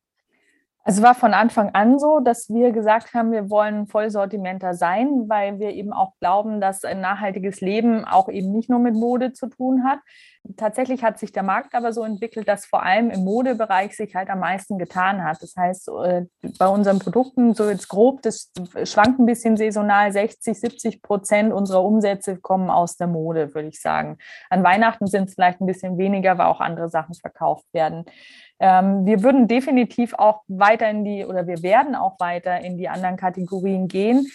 Es 0.89 1.04
war 1.04 1.13
von 1.13 1.36
Anfang 1.36 1.69
an 1.75 1.99
so, 1.99 2.19
dass 2.19 2.49
wir 2.49 2.71
gesagt 2.71 3.13
haben, 3.13 3.32
wir 3.32 3.52
wollen 3.52 3.86
Vollsortimenter 3.86 4.73
sein, 4.73 5.25
weil 5.28 5.60
wir 5.60 5.69
eben 5.69 5.93
auch 5.93 6.13
glauben, 6.19 6.60
dass 6.60 6.84
ein 6.84 6.99
nachhaltiges 6.99 7.62
Leben 7.62 8.06
auch 8.06 8.28
eben 8.28 8.52
nicht 8.52 8.71
nur 8.71 8.80
mit 8.80 8.95
Mode 8.95 9.32
zu 9.32 9.49
tun 9.49 9.84
hat. 9.84 9.99
Tatsächlich 10.58 11.04
hat 11.04 11.19
sich 11.19 11.32
der 11.32 11.43
Markt 11.43 11.75
aber 11.75 11.93
so 11.93 12.04
entwickelt, 12.04 12.47
dass 12.47 12.65
vor 12.65 12.82
allem 12.82 13.12
im 13.12 13.23
Modebereich 13.23 13.95
sich 13.95 14.15
halt 14.15 14.32
am 14.32 14.39
meisten 14.39 14.80
getan 14.80 15.23
hat. 15.23 15.43
Das 15.43 15.56
heißt, 15.56 15.89
äh, 15.89 16.25
bei 16.58 16.67
unseren 16.67 16.97
Produkten, 16.97 17.54
so 17.54 17.69
jetzt 17.69 17.88
grob, 17.88 18.23
das 18.23 18.52
schwankt 18.86 19.19
ein 19.19 19.28
bisschen 19.28 19.58
saisonal, 19.58 20.12
60, 20.12 20.60
70 20.60 21.02
Prozent 21.04 21.54
unserer 21.54 21.84
Umsätze 21.84 22.38
kommen 22.38 22.71
aus 22.71 22.97
der 22.97 23.06
Mode, 23.06 23.54
würde 23.54 23.67
ich 23.67 23.80
sagen. 23.80 24.17
An 24.49 24.63
Weihnachten 24.63 25.06
sind 25.06 25.30
es 25.30 25.36
vielleicht 25.36 25.62
ein 25.62 25.67
bisschen 25.67 25.99
weniger, 25.99 26.39
weil 26.39 26.47
auch 26.47 26.62
andere 26.62 26.89
Sachen 26.89 27.13
verkauft 27.13 27.67
werden. 27.73 28.06
Ähm, 28.59 29.05
wir 29.05 29.23
würden 29.23 29.47
definitiv 29.47 30.13
auch 30.13 30.41
weiter 30.47 30.89
in 30.89 31.03
die 31.03 31.25
oder 31.25 31.47
wir 31.47 31.63
werden 31.63 31.95
auch 31.95 32.19
weiter 32.19 32.59
in 32.59 32.77
die 32.77 32.89
anderen 32.89 33.15
Kategorien 33.15 33.87
gehen. 33.87 34.27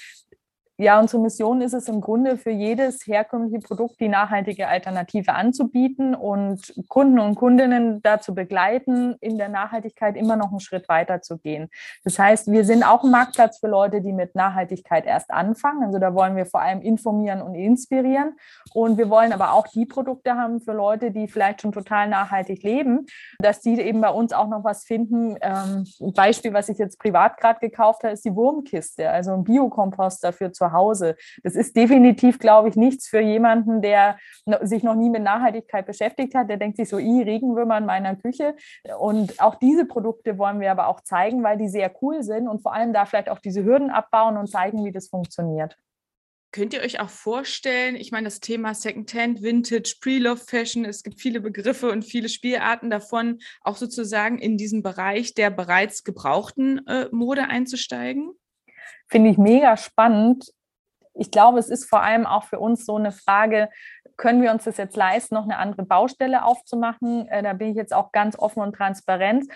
Ja, 0.76 0.98
unsere 0.98 1.22
Mission 1.22 1.60
ist 1.60 1.72
es 1.72 1.86
im 1.86 2.00
Grunde 2.00 2.36
für 2.36 2.50
jedes 2.50 3.06
herkömmliche 3.06 3.60
Produkt 3.60 4.00
die 4.00 4.08
nachhaltige 4.08 4.66
Alternative 4.66 5.32
anzubieten 5.32 6.16
und 6.16 6.74
Kunden 6.88 7.20
und 7.20 7.36
Kundinnen 7.36 8.02
dazu 8.02 8.34
begleiten, 8.34 9.14
in 9.20 9.38
der 9.38 9.48
Nachhaltigkeit 9.48 10.16
immer 10.16 10.34
noch 10.34 10.50
einen 10.50 10.58
Schritt 10.58 10.88
weiter 10.88 11.22
zu 11.22 11.38
gehen. 11.38 11.70
Das 12.02 12.18
heißt, 12.18 12.50
wir 12.50 12.64
sind 12.64 12.82
auch 12.82 13.04
ein 13.04 13.12
Marktplatz 13.12 13.60
für 13.60 13.68
Leute, 13.68 14.00
die 14.00 14.12
mit 14.12 14.34
Nachhaltigkeit 14.34 15.06
erst 15.06 15.30
anfangen. 15.30 15.84
Also 15.84 16.00
da 16.00 16.12
wollen 16.12 16.34
wir 16.34 16.44
vor 16.44 16.60
allem 16.60 16.80
informieren 16.80 17.40
und 17.40 17.54
inspirieren. 17.54 18.36
Und 18.72 18.98
wir 18.98 19.08
wollen 19.08 19.32
aber 19.32 19.52
auch 19.52 19.68
die 19.68 19.86
Produkte 19.86 20.34
haben 20.34 20.60
für 20.60 20.72
Leute, 20.72 21.12
die 21.12 21.28
vielleicht 21.28 21.62
schon 21.62 21.70
total 21.70 22.08
nachhaltig 22.08 22.64
leben, 22.64 23.06
dass 23.38 23.60
die 23.60 23.80
eben 23.80 24.00
bei 24.00 24.10
uns 24.10 24.32
auch 24.32 24.48
noch 24.48 24.64
was 24.64 24.82
finden. 24.82 25.36
Ähm, 25.40 25.86
ein 26.00 26.12
Beispiel, 26.14 26.52
was 26.52 26.68
ich 26.68 26.78
jetzt 26.78 26.98
privat 26.98 27.36
gerade 27.36 27.60
gekauft 27.60 28.02
habe, 28.02 28.14
ist 28.14 28.24
die 28.24 28.34
Wurmkiste, 28.34 29.08
also 29.08 29.34
ein 29.34 29.44
Biokompost 29.44 30.24
dafür 30.24 30.52
zu 30.52 30.63
Hause. 30.72 31.16
Das 31.42 31.54
ist 31.54 31.76
definitiv, 31.76 32.38
glaube 32.38 32.68
ich, 32.68 32.76
nichts 32.76 33.08
für 33.08 33.20
jemanden, 33.20 33.82
der 33.82 34.18
sich 34.62 34.82
noch 34.82 34.94
nie 34.94 35.10
mit 35.10 35.22
Nachhaltigkeit 35.22 35.86
beschäftigt 35.86 36.34
hat. 36.34 36.48
Der 36.48 36.56
denkt 36.56 36.76
sich 36.76 36.88
so, 36.88 36.98
i 36.98 37.22
Regenwürmer 37.22 37.78
in 37.78 37.86
meiner 37.86 38.16
Küche. 38.16 38.56
Und 38.98 39.40
auch 39.40 39.56
diese 39.56 39.86
Produkte 39.86 40.38
wollen 40.38 40.60
wir 40.60 40.70
aber 40.70 40.88
auch 40.88 41.00
zeigen, 41.00 41.42
weil 41.42 41.58
die 41.58 41.68
sehr 41.68 41.92
cool 42.02 42.22
sind 42.22 42.48
und 42.48 42.62
vor 42.62 42.74
allem 42.74 42.92
da 42.92 43.04
vielleicht 43.04 43.28
auch 43.28 43.38
diese 43.38 43.64
Hürden 43.64 43.90
abbauen 43.90 44.36
und 44.36 44.48
zeigen, 44.48 44.84
wie 44.84 44.92
das 44.92 45.08
funktioniert. 45.08 45.76
Könnt 46.54 46.72
ihr 46.72 46.82
euch 46.82 47.00
auch 47.00 47.10
vorstellen, 47.10 47.96
ich 47.96 48.12
meine, 48.12 48.26
das 48.26 48.38
Thema 48.38 48.74
Secondhand, 48.74 49.42
Vintage, 49.42 49.96
Pre-Love 50.00 50.40
Fashion, 50.40 50.84
es 50.84 51.02
gibt 51.02 51.20
viele 51.20 51.40
Begriffe 51.40 51.90
und 51.90 52.04
viele 52.04 52.28
Spielarten 52.28 52.90
davon, 52.90 53.40
auch 53.62 53.76
sozusagen 53.76 54.38
in 54.38 54.56
diesen 54.56 54.80
Bereich 54.80 55.34
der 55.34 55.50
bereits 55.50 56.04
gebrauchten 56.04 56.86
äh, 56.86 57.08
Mode 57.10 57.48
einzusteigen? 57.48 58.30
Finde 59.08 59.30
ich 59.30 59.38
mega 59.38 59.76
spannend. 59.76 60.52
Ich 61.14 61.30
glaube, 61.30 61.58
es 61.58 61.68
ist 61.68 61.88
vor 61.88 62.02
allem 62.02 62.26
auch 62.26 62.44
für 62.44 62.58
uns 62.58 62.84
so 62.84 62.96
eine 62.96 63.12
Frage, 63.12 63.68
können 64.16 64.42
wir 64.42 64.50
uns 64.50 64.64
das 64.64 64.76
jetzt 64.76 64.96
leisten, 64.96 65.34
noch 65.34 65.44
eine 65.44 65.58
andere 65.58 65.84
Baustelle 65.84 66.44
aufzumachen? 66.44 67.28
Äh, 67.28 67.42
da 67.42 67.52
bin 67.52 67.70
ich 67.70 67.76
jetzt 67.76 67.92
auch 67.92 68.12
ganz 68.12 68.38
offen 68.38 68.62
und 68.62 68.74
transparent. 68.74 69.46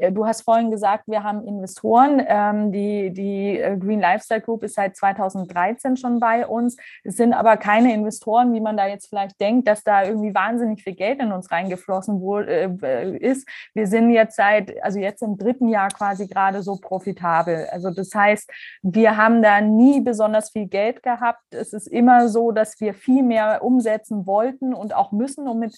Äh, 0.00 0.12
du 0.12 0.26
hast 0.26 0.42
vorhin 0.42 0.70
gesagt, 0.70 1.04
wir 1.06 1.22
haben 1.22 1.46
Investoren. 1.46 2.22
Ähm, 2.26 2.72
die, 2.72 3.12
die 3.12 3.58
äh, 3.58 3.76
Green 3.76 4.00
Lifestyle 4.00 4.40
Group 4.40 4.62
ist 4.62 4.74
seit 4.74 4.96
2013 4.96 5.96
schon 5.96 6.20
bei 6.20 6.46
uns. 6.46 6.76
Es 7.04 7.16
sind 7.16 7.34
aber 7.34 7.56
keine 7.56 7.92
Investoren, 7.94 8.52
wie 8.52 8.60
man 8.60 8.76
da 8.76 8.86
jetzt 8.86 9.08
vielleicht 9.08 9.40
denkt, 9.40 9.68
dass 9.68 9.84
da 9.84 10.04
irgendwie 10.04 10.34
wahnsinnig 10.34 10.82
viel 10.82 10.94
Geld 10.94 11.20
in 11.20 11.32
uns 11.32 11.50
reingeflossen 11.50 12.20
äh, 12.48 13.16
ist. 13.18 13.46
Wir 13.74 13.86
sind 13.86 14.10
jetzt 14.10 14.36
seit, 14.36 14.82
also 14.82 14.98
jetzt 14.98 15.22
im 15.22 15.36
dritten 15.36 15.68
Jahr 15.68 15.88
quasi 15.88 16.26
gerade 16.26 16.62
so 16.62 16.76
profitabel. 16.76 17.66
Also 17.70 17.90
das 17.90 18.14
heißt, 18.14 18.50
wir 18.82 19.16
haben 19.16 19.42
da 19.42 19.60
nie 19.60 20.00
besonders 20.00 20.50
viel 20.50 20.66
Geld 20.66 21.02
gehabt. 21.02 21.42
Es 21.50 21.72
ist 21.72 21.86
immer 21.86 22.28
so, 22.28 22.52
dass 22.52 22.80
wir 22.80 22.94
viel 22.94 23.22
mehr 23.22 23.62
umsetzen 23.62 24.26
wollten 24.26 24.74
und 24.74 24.94
auch 24.94 25.12
müssen, 25.12 25.46
um 25.46 25.58
mit 25.58 25.74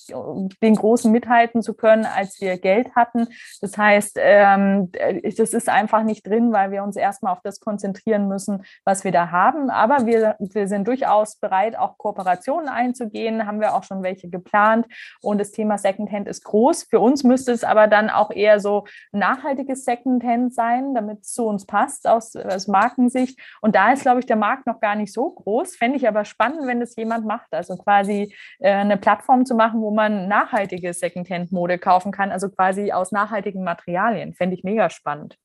den 0.62 0.74
Großen 0.74 1.11
mithalten 1.11 1.62
zu 1.62 1.74
können, 1.74 2.06
als 2.06 2.40
wir 2.40 2.58
Geld 2.58 2.94
hatten. 2.94 3.28
Das 3.61 3.76
heißt, 3.76 4.12
heißt, 4.16 4.18
ähm, 4.20 4.90
das 5.37 5.53
ist 5.53 5.68
einfach 5.68 6.03
nicht 6.03 6.27
drin, 6.27 6.53
weil 6.53 6.70
wir 6.70 6.83
uns 6.83 6.96
erstmal 6.96 7.33
auf 7.33 7.40
das 7.42 7.61
konzentrieren 7.61 8.29
müssen, 8.29 8.64
was 8.85 9.05
wir 9.05 9.12
da 9.12 9.31
haben. 9.31 9.70
Aber 9.70 10.07
wir, 10.07 10.37
wir 10.38 10.68
sind 10.68 10.87
durchaus 10.88 11.37
bereit, 11.37 11.77
auch 11.77 11.98
Kooperationen 11.98 12.68
einzugehen, 12.68 13.46
haben 13.46 13.61
wir 13.61 13.75
auch 13.75 13.85
schon 13.85 14.03
welche 14.03 14.29
geplant. 14.29 14.87
Und 15.20 15.38
das 15.38 15.53
Thema 15.53 15.79
Secondhand 15.79 16.29
ist 16.29 16.44
groß. 16.44 16.85
Für 16.85 17.01
uns 17.01 17.25
müsste 17.25 17.53
es 17.53 17.64
aber 17.64 17.87
dann 17.87 18.11
auch 18.11 18.31
eher 18.31 18.61
so 18.61 18.85
nachhaltiges 19.12 19.85
Secondhand 19.85 20.55
sein, 20.55 20.94
damit 20.94 21.20
es 21.22 21.33
zu 21.33 21.46
uns 21.46 21.66
passt 21.66 22.07
aus, 22.07 22.37
aus 22.37 22.68
Markensicht. 22.68 23.38
Und 23.61 23.75
da 23.75 23.92
ist, 23.92 24.03
glaube 24.03 24.20
ich, 24.20 24.27
der 24.27 24.37
Markt 24.37 24.66
noch 24.66 24.81
gar 24.81 24.96
nicht 24.96 25.12
so 25.12 25.31
groß. 25.31 25.77
Fände 25.77 25.96
ich 25.96 26.09
aber 26.09 26.25
spannend, 26.25 26.66
wenn 26.66 26.81
das 26.81 26.96
jemand 26.96 27.27
macht. 27.27 27.53
Also 27.53 27.77
quasi 27.77 28.35
äh, 28.59 28.72
eine 28.72 28.96
Plattform 28.96 29.44
zu 29.46 29.55
machen, 29.55 29.81
wo 29.81 29.90
man 29.90 30.29
nachhaltige 30.29 30.92
Secondhand-Mode 30.92 31.79
kaufen 31.79 32.12
kann, 32.12 32.31
also 32.31 32.48
quasi 32.48 32.92
aus 32.92 33.12
nachhaltigem 33.12 33.64
Material. 33.64 33.91
Materialien. 33.92 34.35
Fände 34.35 34.57
ich 34.57 34.64
mega 34.64 34.90
spannend. 34.90 35.37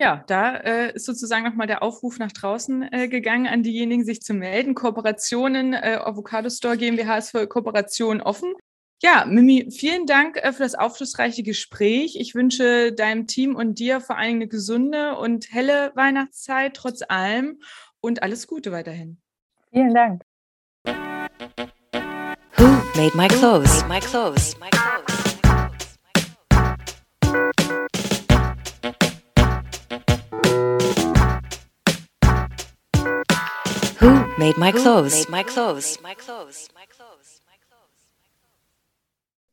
Ja, 0.00 0.24
da 0.26 0.56
äh, 0.56 0.94
ist 0.94 1.06
sozusagen 1.06 1.44
nochmal 1.44 1.68
der 1.68 1.82
Aufruf 1.82 2.18
nach 2.18 2.32
draußen 2.32 2.92
äh, 2.92 3.08
gegangen 3.08 3.46
an 3.46 3.62
diejenigen, 3.62 4.04
sich 4.04 4.20
zu 4.22 4.34
melden. 4.34 4.74
Kooperationen, 4.74 5.72
äh, 5.72 5.98
Avocado 6.02 6.50
Store 6.50 6.76
GmbH 6.76 7.18
ist 7.18 7.30
für 7.30 7.46
Kooperationen 7.46 8.20
offen. 8.20 8.54
Ja, 9.02 9.24
Mimi, 9.24 9.70
vielen 9.70 10.06
Dank 10.06 10.36
äh, 10.36 10.52
für 10.52 10.64
das 10.64 10.74
aufschlussreiche 10.74 11.44
Gespräch. 11.44 12.16
Ich 12.18 12.34
wünsche 12.34 12.92
deinem 12.92 13.28
Team 13.28 13.54
und 13.54 13.78
dir 13.78 14.00
vor 14.00 14.16
allen 14.16 14.30
Dingen 14.30 14.42
eine 14.42 14.48
gesunde 14.48 15.16
und 15.16 15.52
helle 15.52 15.92
Weihnachtszeit 15.94 16.74
trotz 16.74 17.02
allem 17.06 17.60
und 18.00 18.22
alles 18.22 18.48
Gute 18.48 18.72
weiterhin. 18.72 19.18
Vielen 19.72 19.94
Dank. 19.94 20.22
Who 22.56 22.66
made 22.96 23.16
my 23.16 23.28
clothes? 23.28 23.82
Made 23.82 23.88
my 23.88 24.00
clothes? 24.00 24.58
Made 24.58 24.60
my 24.60 24.70
clothes? 24.70 25.13
Made 34.38 34.56
my 34.56 34.72
clothes? 34.72 35.14
Made 35.14 35.28
my 35.28 35.42
clothes? 35.42 35.96
Made 35.98 36.02
my 36.02 36.14
clothes. 36.14 36.68